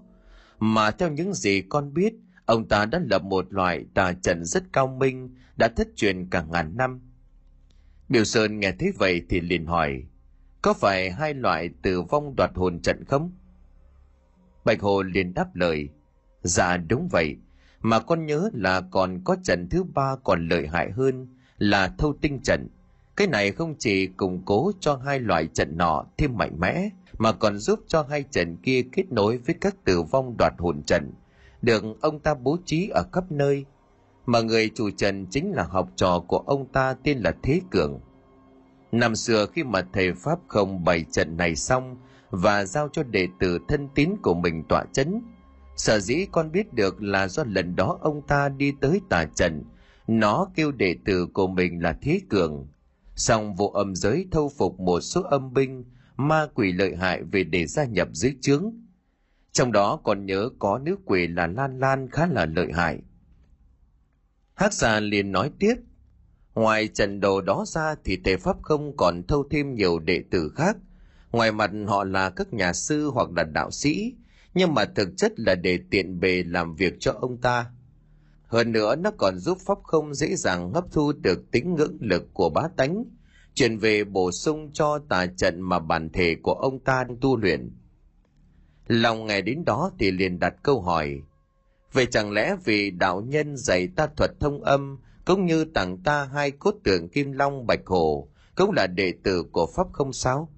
[0.59, 2.15] Mà theo những gì con biết,
[2.47, 6.45] ông ta đã lập một loại tà trận rất cao minh, đã thất truyền cả
[6.51, 7.01] ngàn năm.
[8.09, 10.05] Biểu sơn nghe thấy vậy thì liền hỏi,
[10.63, 13.33] có phải hai loại tử vong đoạt hồn trận không?
[14.65, 15.89] Bạch hồ liền đáp lời
[16.43, 17.37] dạ đúng vậy,
[17.81, 21.27] mà con nhớ là còn có trận thứ ba còn lợi hại hơn
[21.59, 22.69] là thâu tinh trận
[23.17, 27.33] cái này không chỉ củng cố cho hai loại trận nọ thêm mạnh mẽ mà
[27.33, 31.13] còn giúp cho hai trận kia kết nối với các tử vong đoạt hồn trận
[31.63, 33.65] được ông ta bố trí ở khắp nơi
[34.27, 38.01] mà người chủ trận chính là học trò của ông ta tên là Thế Cường.
[38.93, 41.97] Năm xưa khi mà thầy Pháp không bày trận này xong
[42.31, 45.23] và giao cho đệ tử thân tín của mình tọa chấn,
[45.77, 49.65] sở dĩ con biết được là do lần đó ông ta đi tới tà trận,
[50.09, 52.69] nó kêu đệ tử của mình là Thế Cường.
[53.17, 55.85] Xong vụ âm giới thâu phục một số âm binh,
[56.17, 58.73] ma quỷ lợi hại về để gia nhập dưới trướng,
[59.53, 62.99] trong đó còn nhớ có nữ quỷ là Lan Lan khá là lợi hại.
[64.55, 65.75] Hắc gia liền nói tiếp,
[66.55, 70.53] ngoài trận đồ đó ra thì tề pháp không còn thâu thêm nhiều đệ tử
[70.57, 70.77] khác.
[71.33, 74.15] Ngoài mặt họ là các nhà sư hoặc là đạo sĩ,
[74.55, 77.71] nhưng mà thực chất là để tiện bề làm việc cho ông ta.
[78.49, 82.25] Hơn nữa nó còn giúp pháp không dễ dàng hấp thu được tính ngưỡng lực
[82.33, 83.05] của bá tánh,
[83.55, 87.71] truyền về bổ sung cho tà trận mà bản thể của ông ta tu luyện.
[88.87, 91.23] Lòng nghe đến đó thì liền đặt câu hỏi.
[91.93, 96.25] Vậy chẳng lẽ vì đạo nhân dạy ta thuật thông âm, cũng như tặng ta
[96.25, 100.53] hai cốt tượng kim long bạch hồ, cũng là đệ tử của Pháp không sao?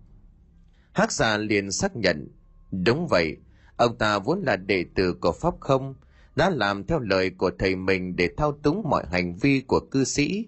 [0.93, 2.29] Hắc giả liền xác nhận,
[2.71, 3.37] đúng vậy,
[3.77, 5.95] ông ta vốn là đệ tử của Pháp không,
[6.37, 10.05] đã làm theo lời của thầy mình để thao túng mọi hành vi của cư
[10.05, 10.47] sĩ.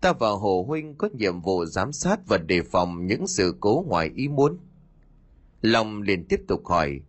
[0.00, 3.84] Ta và Hồ Huynh có nhiệm vụ giám sát và đề phòng những sự cố
[3.88, 4.58] ngoài ý muốn.
[5.62, 7.00] Long liền tiếp tục hỏi,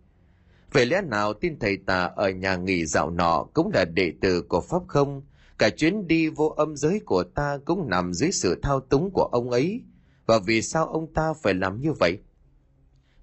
[0.74, 4.41] về lẽ nào tin thầy tà ở nhà nghỉ dạo nọ cũng là đệ tử
[4.41, 5.22] của Pháp không?
[5.57, 9.30] Cả chuyến đi vô âm giới của ta cũng nằm dưới sự thao túng của
[9.32, 9.82] ông ấy.
[10.26, 12.20] Và vì sao ông ta phải làm như vậy?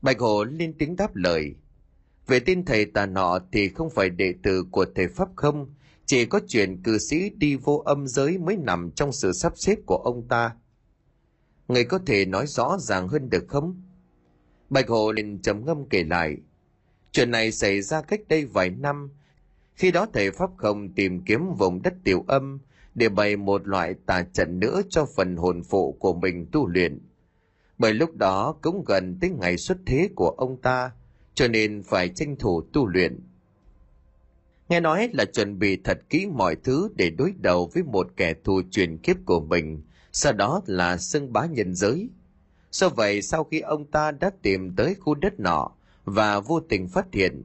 [0.03, 1.55] Bạch Hồ lên tiếng đáp lời.
[2.27, 5.75] Về tin thầy tà nọ thì không phải đệ tử của thầy Pháp không,
[6.07, 9.77] chỉ có chuyện cư sĩ đi vô âm giới mới nằm trong sự sắp xếp
[9.87, 10.57] của ông ta.
[11.69, 13.83] Người có thể nói rõ ràng hơn được không?
[14.71, 16.37] Bạch Hồ liền trầm ngâm kể lại.
[17.13, 19.11] Chuyện này xảy ra cách đây vài năm.
[19.75, 22.59] Khi đó thầy Pháp không tìm kiếm vùng đất tiểu âm
[22.95, 27.01] để bày một loại tà trận nữa cho phần hồn phụ của mình tu luyện.
[27.79, 30.91] Bởi lúc đó cũng gần tới ngày xuất thế của ông ta,
[31.35, 33.21] cho nên phải tranh thủ tu luyện.
[34.69, 38.35] Nghe nói là chuẩn bị thật kỹ mọi thứ để đối đầu với một kẻ
[38.45, 39.83] thù truyền kiếp của mình,
[40.13, 42.09] sau đó là xưng bá nhân giới.
[42.71, 45.71] Do vậy, sau khi ông ta đã tìm tới khu đất nọ,
[46.05, 47.43] và vô tình phát hiện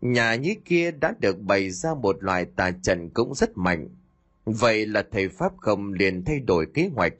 [0.00, 3.88] nhà nhí kia đã được bày ra một loại tà trận cũng rất mạnh
[4.44, 7.12] vậy là thầy pháp không liền thay đổi kế hoạch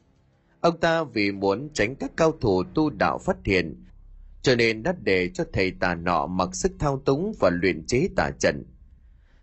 [0.60, 3.84] ông ta vì muốn tránh các cao thủ tu đạo phát hiện
[4.42, 8.08] cho nên đã để cho thầy tà nọ mặc sức thao túng và luyện chế
[8.16, 8.64] tà trận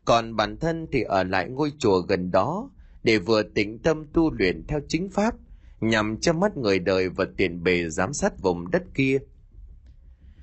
[0.06, 2.70] còn bản thân thì ở lại ngôi chùa gần đó
[3.04, 5.36] để vừa tĩnh tâm tu luyện theo chính pháp
[5.82, 9.20] nhằm cho mắt người đời và tiền bề giám sát vùng đất kia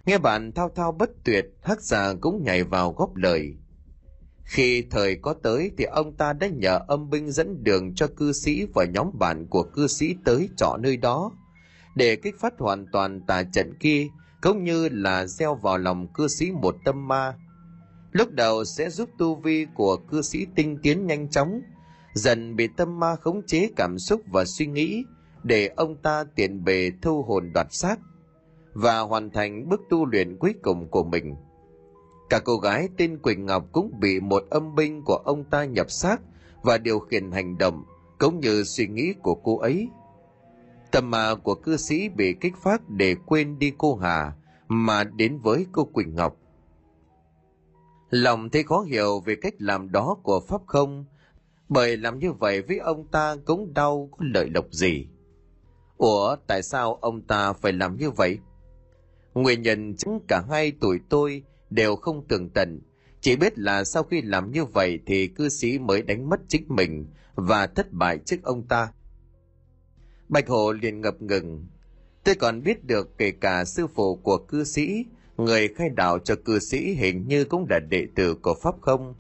[0.07, 3.55] Nghe bạn thao thao bất tuyệt, hắc giả cũng nhảy vào góp lời.
[4.45, 8.33] Khi thời có tới thì ông ta đã nhờ âm binh dẫn đường cho cư
[8.33, 11.33] sĩ và nhóm bạn của cư sĩ tới trọ nơi đó,
[11.95, 14.07] để kích phát hoàn toàn tà trận kia,
[14.47, 17.35] cũng như là gieo vào lòng cư sĩ một tâm ma.
[18.13, 21.61] Lúc đầu sẽ giúp tu vi của cư sĩ tinh tiến nhanh chóng,
[22.15, 25.05] dần bị tâm ma khống chế cảm xúc và suy nghĩ,
[25.43, 27.97] để ông ta tiện bề thu hồn đoạt xác
[28.75, 31.35] và hoàn thành bước tu luyện cuối cùng của mình.
[32.31, 35.91] Cả cô gái tên Quỳnh Ngọc cũng bị một âm binh của ông ta nhập
[35.91, 36.17] xác
[36.63, 37.85] và điều khiển hành động
[38.19, 39.89] cũng như suy nghĩ của cô ấy.
[40.97, 44.33] Tâm mà của cư sĩ bị kích phát để quên đi cô Hà
[44.69, 46.37] mà đến với cô Quỳnh Ngọc.
[48.11, 51.05] Lòng thấy khó hiểu về cách làm đó của Pháp không,
[51.69, 55.07] Bởi làm như vậy với ông ta cũng đau có lợi lộc gì.
[55.97, 58.39] Ủa tại sao ông ta phải làm như vậy?
[59.35, 62.81] Nguyên nhân chính cả hai tuổi tôi đều không tường tận,
[63.21, 66.65] chỉ biết là sau khi làm như vậy thì cư sĩ mới đánh mất chính
[66.69, 68.93] mình và thất bại trước ông ta.
[70.29, 71.67] Bạch Hồ liền ngập ngừng.
[72.25, 75.05] Tôi còn biết được kể cả sư phụ của cư sĩ,
[75.37, 79.15] người khai đạo cho cư sĩ hình như cũng là đệ tử của Pháp không.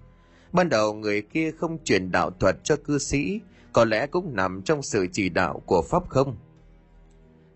[0.52, 3.40] Ban đầu người kia không truyền đạo thuật cho cư sĩ,
[3.72, 6.36] có lẽ cũng nằm trong sự chỉ đạo của Pháp không.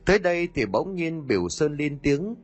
[0.05, 2.35] Tới đây thì bỗng nhiên Biểu Sơn lên tiếng.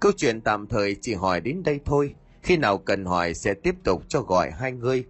[0.00, 3.74] Câu chuyện tạm thời chỉ hỏi đến đây thôi, khi nào cần hỏi sẽ tiếp
[3.84, 5.04] tục cho gọi hai người.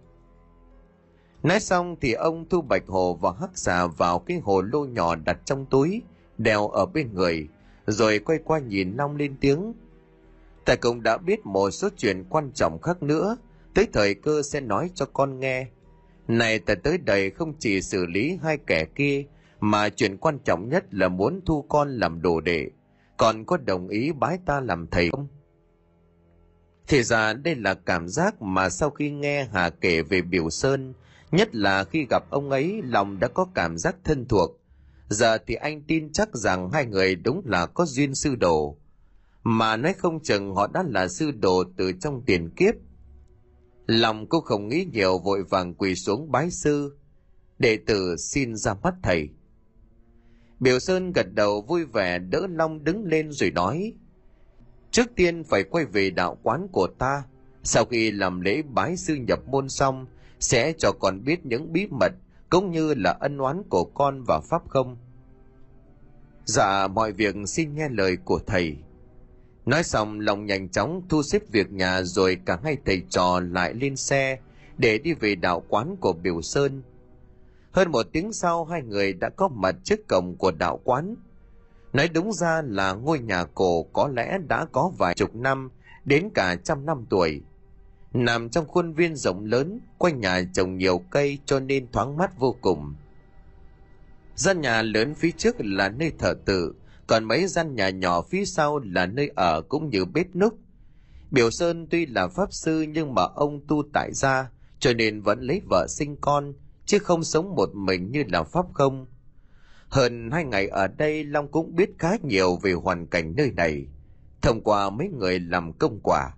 [1.43, 5.15] Nói xong thì ông thu bạch hồ và hắc xà vào cái hồ lô nhỏ
[5.15, 6.01] đặt trong túi,
[6.37, 7.47] đeo ở bên người,
[7.87, 9.73] rồi quay qua nhìn Long lên tiếng.
[10.65, 13.37] tài cũng đã biết một số chuyện quan trọng khác nữa,
[13.73, 15.67] tới thời cơ sẽ nói cho con nghe.
[16.27, 19.23] Này ta tới đây không chỉ xử lý hai kẻ kia,
[19.59, 22.69] mà chuyện quan trọng nhất là muốn thu con làm đồ đệ,
[23.17, 25.27] còn có đồng ý bái ta làm thầy không?
[26.87, 30.93] Thì ra đây là cảm giác mà sau khi nghe Hà kể về Biểu Sơn,
[31.31, 34.61] nhất là khi gặp ông ấy lòng đã có cảm giác thân thuộc.
[35.09, 38.77] Giờ thì anh tin chắc rằng hai người đúng là có duyên sư đồ.
[39.43, 42.75] Mà nói không chừng họ đã là sư đồ từ trong tiền kiếp.
[43.87, 46.97] Lòng cô không nghĩ nhiều vội vàng quỳ xuống bái sư.
[47.59, 49.29] Đệ tử xin ra mắt thầy.
[50.59, 53.93] Biểu Sơn gật đầu vui vẻ đỡ Long đứng lên rồi nói.
[54.91, 57.23] Trước tiên phải quay về đạo quán của ta.
[57.63, 60.05] Sau khi làm lễ bái sư nhập môn xong,
[60.41, 62.11] sẽ cho con biết những bí mật
[62.49, 64.97] cũng như là ân oán của con và Pháp không.
[66.45, 68.77] Dạ, mọi việc xin nghe lời của thầy.
[69.65, 73.73] Nói xong, lòng nhanh chóng thu xếp việc nhà rồi cả hai thầy trò lại
[73.73, 74.39] lên xe
[74.77, 76.81] để đi về đạo quán của Biểu Sơn.
[77.71, 81.15] Hơn một tiếng sau, hai người đã có mặt trước cổng của đạo quán.
[81.93, 85.69] Nói đúng ra là ngôi nhà cổ có lẽ đã có vài chục năm,
[86.05, 87.41] đến cả trăm năm tuổi.
[88.13, 92.39] Nằm trong khuôn viên rộng lớn, quanh nhà trồng nhiều cây cho nên thoáng mát
[92.39, 92.95] vô cùng.
[94.35, 96.73] Gian nhà lớn phía trước là nơi thờ tự,
[97.07, 100.53] còn mấy gian nhà nhỏ phía sau là nơi ở cũng như bếp núc.
[101.31, 104.49] Biểu Sơn tuy là pháp sư nhưng mà ông tu tại gia,
[104.79, 106.53] cho nên vẫn lấy vợ sinh con,
[106.85, 109.07] chứ không sống một mình như là pháp không.
[109.87, 113.87] Hơn hai ngày ở đây Long cũng biết khá nhiều về hoàn cảnh nơi này,
[114.41, 116.31] thông qua mấy người làm công quả.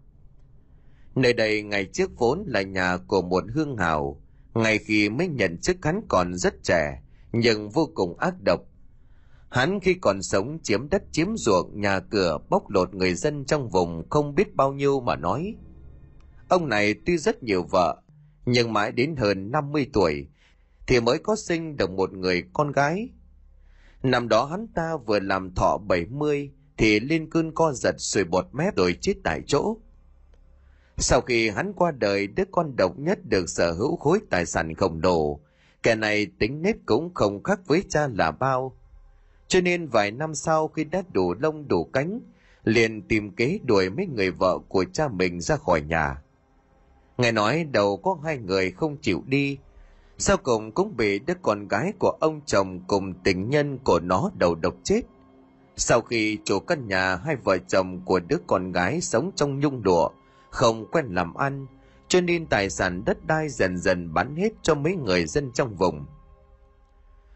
[1.15, 4.21] Nơi đây ngày trước vốn là nhà của một hương hào,
[4.53, 7.01] ngày khi mới nhận chức hắn còn rất trẻ,
[7.31, 8.61] nhưng vô cùng ác độc.
[9.49, 13.69] Hắn khi còn sống chiếm đất chiếm ruộng, nhà cửa bóc lột người dân trong
[13.69, 15.55] vùng không biết bao nhiêu mà nói.
[16.47, 18.01] Ông này tuy rất nhiều vợ,
[18.45, 20.27] nhưng mãi đến hơn 50 tuổi
[20.87, 23.09] thì mới có sinh được một người con gái.
[24.03, 28.45] Năm đó hắn ta vừa làm thọ 70 thì lên cơn co giật sùi bọt
[28.51, 29.77] mép rồi chết tại chỗ.
[30.97, 34.75] Sau khi hắn qua đời, đứa con độc nhất được sở hữu khối tài sản
[34.75, 35.39] khổng lồ.
[35.83, 38.77] Kẻ này tính nết cũng không khác với cha là bao.
[39.47, 42.19] Cho nên vài năm sau khi đã đủ lông đủ cánh,
[42.63, 46.21] liền tìm kế đuổi mấy người vợ của cha mình ra khỏi nhà.
[47.17, 49.57] Nghe nói đầu có hai người không chịu đi,
[50.17, 54.31] sau cùng cũng bị đứa con gái của ông chồng cùng tình nhân của nó
[54.37, 55.01] đầu độc chết.
[55.75, 59.83] Sau khi chủ căn nhà hai vợ chồng của đứa con gái sống trong nhung
[59.83, 60.09] đùa,
[60.53, 61.67] không quen làm ăn,
[62.07, 65.75] cho nên tài sản đất đai dần dần bán hết cho mấy người dân trong
[65.75, 66.05] vùng.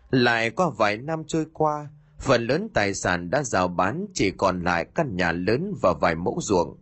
[0.09, 1.87] Lại qua vài năm trôi qua,
[2.19, 6.15] phần lớn tài sản đã rào bán chỉ còn lại căn nhà lớn và vài
[6.15, 6.77] mẫu ruộng.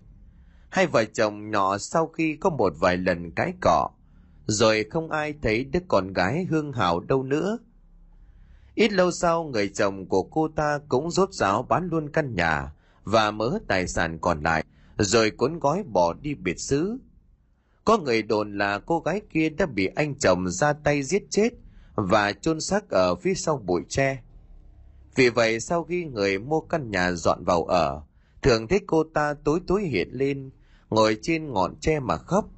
[0.69, 3.89] Hai vợ chồng nhỏ sau khi có một vài lần cái cọ,
[4.45, 7.57] rồi không ai thấy đứa con gái hương hảo đâu nữa.
[8.75, 12.71] Ít lâu sau, người chồng của cô ta cũng rốt ráo bán luôn căn nhà
[13.03, 14.63] và mớ tài sản còn lại,
[14.97, 16.97] rồi cuốn gói bỏ đi biệt xứ.
[17.85, 21.49] Có người đồn là cô gái kia đã bị anh chồng ra tay giết chết
[21.95, 24.21] và chôn xác ở phía sau bụi tre.
[25.15, 28.01] Vì vậy sau khi người mua căn nhà dọn vào ở,
[28.41, 30.51] thường thấy cô ta tối tối hiện lên,
[30.89, 32.49] ngồi trên ngọn tre mà khóc.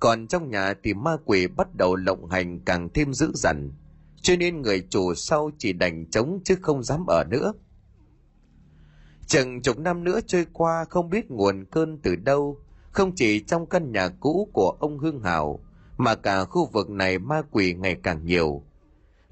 [0.00, 3.72] Còn trong nhà thì ma quỷ bắt đầu lộng hành càng thêm dữ dằn,
[4.22, 7.52] cho nên người chủ sau chỉ đành chống chứ không dám ở nữa.
[9.26, 12.58] Chừng chục năm nữa trôi qua không biết nguồn cơn từ đâu,
[12.90, 15.60] không chỉ trong căn nhà cũ của ông Hương Hảo,
[15.96, 18.62] mà cả khu vực này ma quỷ ngày càng nhiều.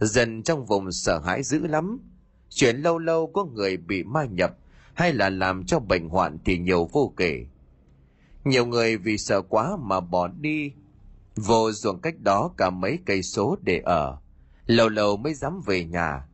[0.00, 2.00] Dần trong vùng sợ hãi dữ lắm,
[2.48, 4.56] chuyện lâu lâu có người bị ma nhập
[4.94, 7.46] hay là làm cho bệnh hoạn thì nhiều vô kể.
[8.44, 10.72] Nhiều người vì sợ quá mà bỏ đi,
[11.36, 14.18] vô ruộng cách đó cả mấy cây số để ở.
[14.66, 16.26] Lâu lâu mới dám về nhà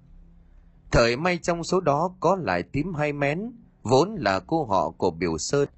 [0.91, 5.11] thời may trong số đó có lại tím hai mén, vốn là cô họ của
[5.11, 5.69] biểu sơn.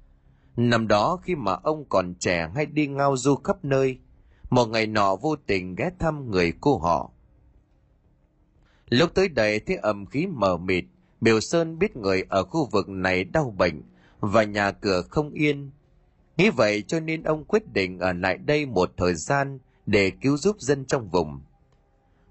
[0.57, 3.99] Năm đó khi mà ông còn trẻ hay đi ngao du khắp nơi,
[4.49, 7.11] một ngày nọ vô tình ghé thăm người cô họ.
[8.89, 10.85] Lúc tới đây thấy ẩm khí mờ mịt,
[11.21, 13.81] biểu sơn biết người ở khu vực này đau bệnh
[14.19, 15.71] và nhà cửa không yên.
[16.37, 20.37] Nghĩ vậy cho nên ông quyết định ở lại đây một thời gian để cứu
[20.37, 21.41] giúp dân trong vùng.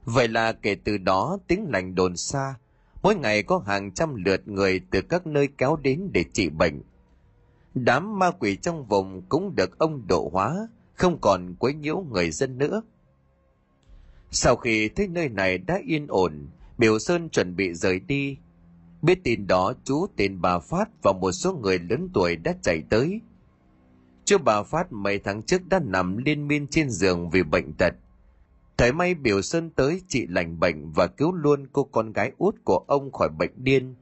[0.04, 2.54] Vậy là kể từ đó, tiếng lành đồn xa
[3.03, 6.82] mỗi ngày có hàng trăm lượt người từ các nơi kéo đến để trị bệnh.
[7.74, 12.30] Đám ma quỷ trong vùng cũng được ông độ hóa, không còn quấy nhiễu người
[12.30, 12.82] dân nữa.
[14.30, 16.48] Sau khi thấy nơi này đã yên ổn,
[16.78, 18.36] biểu sơn chuẩn bị rời đi.
[19.03, 22.82] Biết tin đó, chú tên bà phát và một số người lớn tuổi đã chạy
[22.90, 23.20] tới.
[24.24, 27.94] Chú bà phát mấy tháng trước đã nằm liên miên trên giường vì bệnh tật
[28.80, 32.54] thời may biểu sơn tới trị lành bệnh và cứu luôn cô con gái út
[32.64, 33.96] của ông khỏi bệnh điên.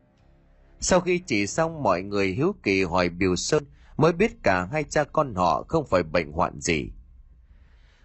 [0.80, 3.64] Sau khi trị xong, mọi người hiếu kỳ hỏi biểu sơn,
[3.96, 6.90] mới biết cả hai cha con họ không phải bệnh hoạn gì.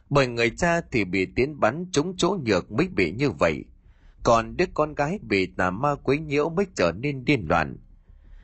[0.09, 3.65] Bởi người cha thì bị tiến bắn trúng chỗ nhược mới bị như vậy.
[4.23, 7.77] Còn đứa con gái bị tà ma quấy nhiễu mới trở nên điên loạn.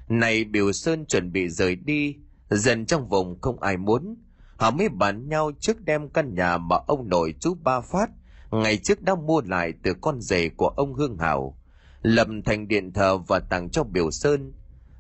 [0.10, 2.16] Này biểu sơn chuẩn bị rời đi,
[2.50, 4.16] dần trong vùng không ai muốn.
[4.58, 8.10] Họ mới bàn nhau trước đem căn nhà mà ông nội chú ba phát
[8.52, 11.58] ngày trước đã mua lại từ con rể của ông hương hảo.
[12.02, 14.54] Lập thành điện thờ và tặng cho biểu sơn.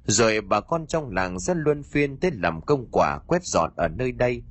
[0.05, 3.87] Rồi bà con trong làng sẽ luân phiên tới làm công quả quét dọn ở
[3.87, 4.43] nơi đây.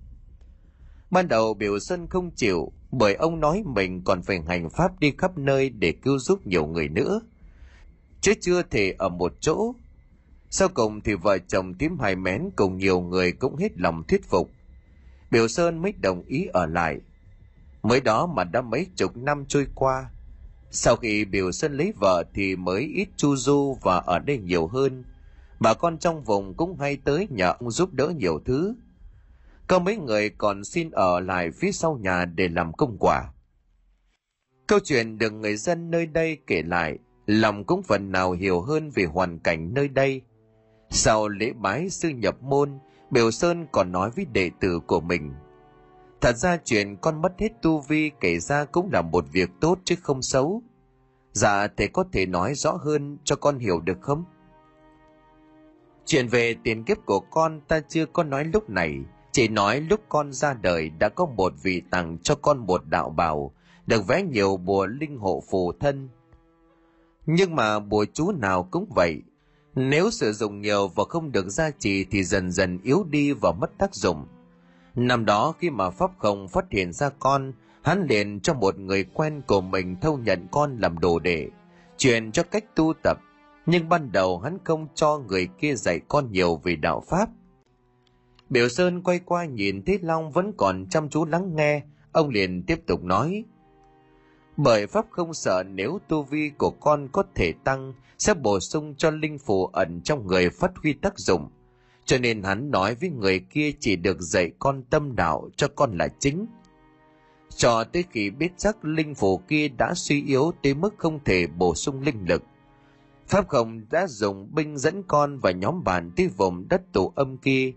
[1.10, 5.12] Ban đầu biểu sơn không chịu, bởi ông nói mình còn phải hành pháp đi
[5.18, 7.20] khắp nơi để cứu giúp nhiều người nữa.
[8.20, 9.74] Chứ chưa thể ở một chỗ.
[10.50, 14.24] Sau cùng thì vợ chồng tím hai mén cùng nhiều người cũng hết lòng thuyết
[14.24, 14.50] phục.
[15.30, 17.00] Biểu sơn mới đồng ý ở lại
[17.82, 20.10] mới đó mà đã mấy chục năm trôi qua,
[20.70, 24.66] sau khi biểu sơn lấy vợ thì mới ít chu du và ở đây nhiều
[24.66, 25.04] hơn.
[25.60, 28.74] Bà con trong vùng cũng hay tới nhà ông giúp đỡ nhiều thứ.
[29.66, 33.32] Có mấy người còn xin ở lại phía sau nhà để làm công quả.
[34.66, 38.90] Câu chuyện được người dân nơi đây kể lại, lòng cũng phần nào hiểu hơn
[38.90, 40.22] về hoàn cảnh nơi đây.
[40.90, 42.78] Sau lễ bái sư nhập môn,
[43.10, 45.32] biểu sơn còn nói với đệ tử của mình
[46.20, 49.78] thật ra chuyện con mất hết tu vi kể ra cũng là một việc tốt
[49.84, 50.62] chứ không xấu.
[51.32, 54.24] Dạ thầy có thể nói rõ hơn cho con hiểu được không?
[56.06, 58.98] Chuyện về tiền kiếp của con ta chưa có nói lúc này.
[59.32, 63.10] Chỉ nói lúc con ra đời đã có một vị tặng cho con một đạo
[63.10, 63.52] bào
[63.86, 66.08] được vẽ nhiều bùa linh hộ phù thân.
[67.26, 69.22] Nhưng mà bùa chú nào cũng vậy.
[69.74, 73.52] Nếu sử dụng nhiều và không được gia trì thì dần dần yếu đi và
[73.52, 74.26] mất tác dụng
[75.06, 79.04] năm đó khi mà pháp không phát hiện ra con, hắn liền cho một người
[79.04, 81.48] quen của mình thâu nhận con làm đồ đệ,
[81.96, 83.18] truyền cho cách tu tập.
[83.66, 87.28] Nhưng ban đầu hắn không cho người kia dạy con nhiều về đạo pháp.
[88.50, 91.82] Biểu sơn quay qua nhìn thấy long vẫn còn chăm chú lắng nghe,
[92.12, 93.44] ông liền tiếp tục nói,
[94.56, 98.94] bởi pháp không sợ nếu tu vi của con có thể tăng, sẽ bổ sung
[98.98, 101.50] cho linh phù ẩn trong người phát huy tác dụng
[102.08, 105.98] cho nên hắn nói với người kia chỉ được dạy con tâm đạo cho con
[105.98, 106.46] là chính.
[107.56, 111.46] Cho tới khi biết chắc linh phù kia đã suy yếu tới mức không thể
[111.46, 112.42] bổ sung linh lực.
[113.26, 117.36] Pháp không đã dùng binh dẫn con và nhóm bạn tới vùng đất tổ âm
[117.36, 117.72] kia.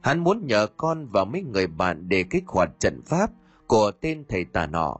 [0.00, 3.30] Hắn muốn nhờ con và mấy người bạn để kích hoạt trận pháp
[3.66, 4.96] của tên thầy tà nọ.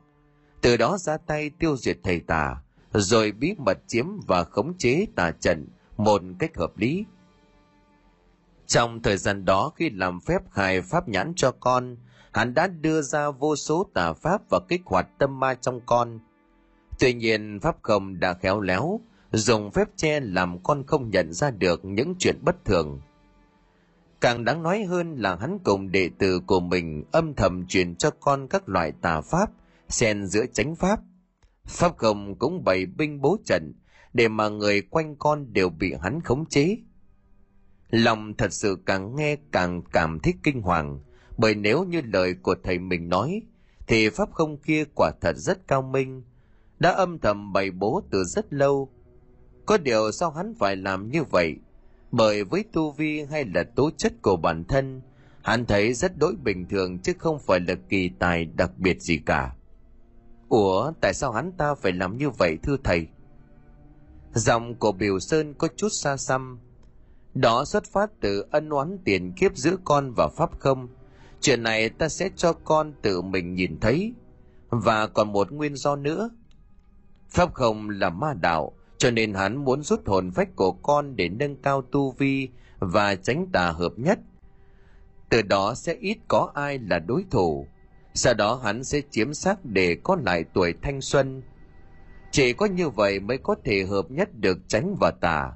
[0.61, 2.57] Từ đó ra tay tiêu diệt thầy tà,
[2.93, 7.05] rồi bí mật chiếm và khống chế tà trận một cách hợp lý
[8.71, 11.97] trong thời gian đó khi làm phép khai pháp nhãn cho con,
[12.33, 16.19] hắn đã đưa ra vô số tà pháp và kích hoạt tâm ma trong con.
[16.99, 19.01] Tuy nhiên, pháp không đã khéo léo,
[19.33, 23.01] dùng phép che làm con không nhận ra được những chuyện bất thường.
[24.21, 28.11] Càng đáng nói hơn là hắn cùng đệ tử của mình âm thầm truyền cho
[28.21, 29.51] con các loại tà pháp,
[29.89, 31.01] xen giữa chánh pháp.
[31.67, 33.75] Pháp không cũng bày binh bố trận
[34.13, 36.77] để mà người quanh con đều bị hắn khống chế
[37.91, 41.01] lòng thật sự càng nghe càng cảm thấy kinh hoàng,
[41.37, 43.43] bởi nếu như lời của thầy mình nói,
[43.87, 46.23] thì pháp không kia quả thật rất cao minh,
[46.79, 48.89] đã âm thầm bày bố từ rất lâu.
[49.67, 51.57] Có điều sao hắn phải làm như vậy?
[52.11, 55.01] Bởi với tu vi hay là tố chất của bản thân,
[55.43, 59.19] hắn thấy rất đối bình thường chứ không phải là kỳ tài đặc biệt gì
[59.27, 59.55] cả.
[60.49, 63.07] Ủa, tại sao hắn ta phải làm như vậy thưa thầy?
[64.35, 66.59] Giọng của biểu sơn có chút xa xăm
[67.35, 70.89] đó xuất phát từ ân oán tiền kiếp giữa con và pháp không?
[71.41, 74.13] Chuyện này ta sẽ cho con tự mình nhìn thấy.
[74.69, 76.31] Và còn một nguyên do nữa.
[77.29, 81.29] Pháp không là ma đạo, cho nên hắn muốn rút hồn phách của con để
[81.29, 84.19] nâng cao tu vi và tránh tà hợp nhất.
[85.29, 87.67] Từ đó sẽ ít có ai là đối thủ.
[88.15, 91.43] Sau đó hắn sẽ chiếm xác để có lại tuổi thanh xuân.
[92.31, 95.53] Chỉ có như vậy mới có thể hợp nhất được tránh và tà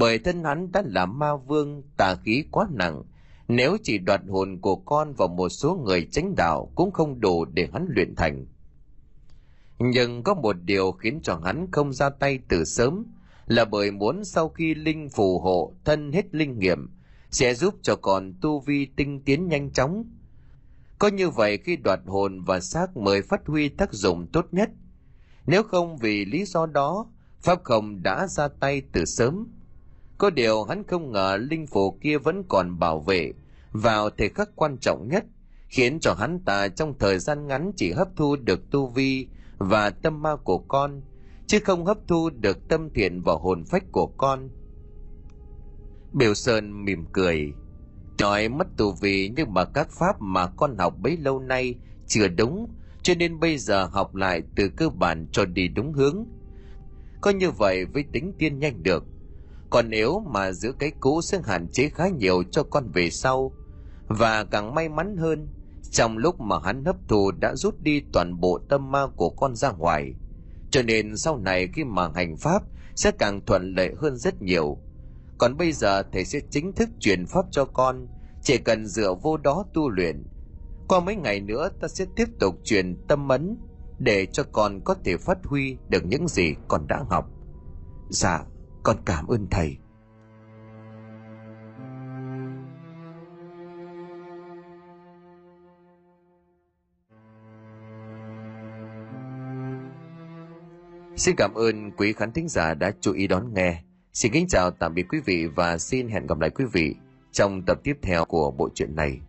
[0.00, 3.02] bởi thân hắn đã là ma vương, tà khí quá nặng.
[3.48, 7.44] Nếu chỉ đoạt hồn của con và một số người chánh đạo cũng không đủ
[7.44, 8.46] để hắn luyện thành.
[9.78, 13.04] Nhưng có một điều khiến cho hắn không ra tay từ sớm,
[13.46, 16.88] là bởi muốn sau khi linh phù hộ, thân hết linh nghiệm,
[17.30, 20.04] sẽ giúp cho con tu vi tinh tiến nhanh chóng.
[20.98, 24.70] Có như vậy khi đoạt hồn và xác mới phát huy tác dụng tốt nhất.
[25.46, 27.06] Nếu không vì lý do đó,
[27.40, 29.46] pháp không đã ra tay từ sớm
[30.20, 33.32] có điều hắn không ngờ linh phù kia vẫn còn bảo vệ.
[33.72, 35.24] Vào thời khắc quan trọng nhất,
[35.68, 39.90] khiến cho hắn ta trong thời gian ngắn chỉ hấp thu được tu vi và
[39.90, 41.02] tâm ma của con,
[41.46, 44.48] chứ không hấp thu được tâm thiện và hồn phách của con.
[46.12, 47.52] Biểu sơn mỉm cười.
[48.16, 51.74] Trời mất tu vi nhưng mà các pháp mà con học bấy lâu nay
[52.06, 52.68] chưa đúng,
[53.02, 56.24] cho nên bây giờ học lại từ cơ bản cho đi đúng hướng.
[57.20, 59.04] Có như vậy với tính tiên nhanh được
[59.70, 63.52] còn nếu mà giữ cái cũ sẽ hạn chế khá nhiều cho con về sau,
[64.06, 65.48] và càng may mắn hơn,
[65.90, 69.56] trong lúc mà hắn hấp thù đã rút đi toàn bộ tâm ma của con
[69.56, 70.14] ra ngoài,
[70.70, 72.62] cho nên sau này khi mà hành pháp
[72.94, 74.78] sẽ càng thuận lợi hơn rất nhiều.
[75.38, 78.08] Còn bây giờ thầy sẽ chính thức truyền pháp cho con,
[78.42, 80.24] chỉ cần dựa vô đó tu luyện.
[80.88, 83.56] Qua mấy ngày nữa ta sẽ tiếp tục truyền tâm ấn,
[83.98, 87.30] để cho con có thể phát huy được những gì con đã học.
[88.10, 88.44] Dạ
[88.82, 89.76] con cảm ơn thầy
[101.16, 103.82] Xin cảm ơn quý khán thính giả đã chú ý đón nghe.
[104.12, 106.94] Xin kính chào tạm biệt quý vị và xin hẹn gặp lại quý vị
[107.32, 109.20] trong tập tiếp theo của bộ truyện này.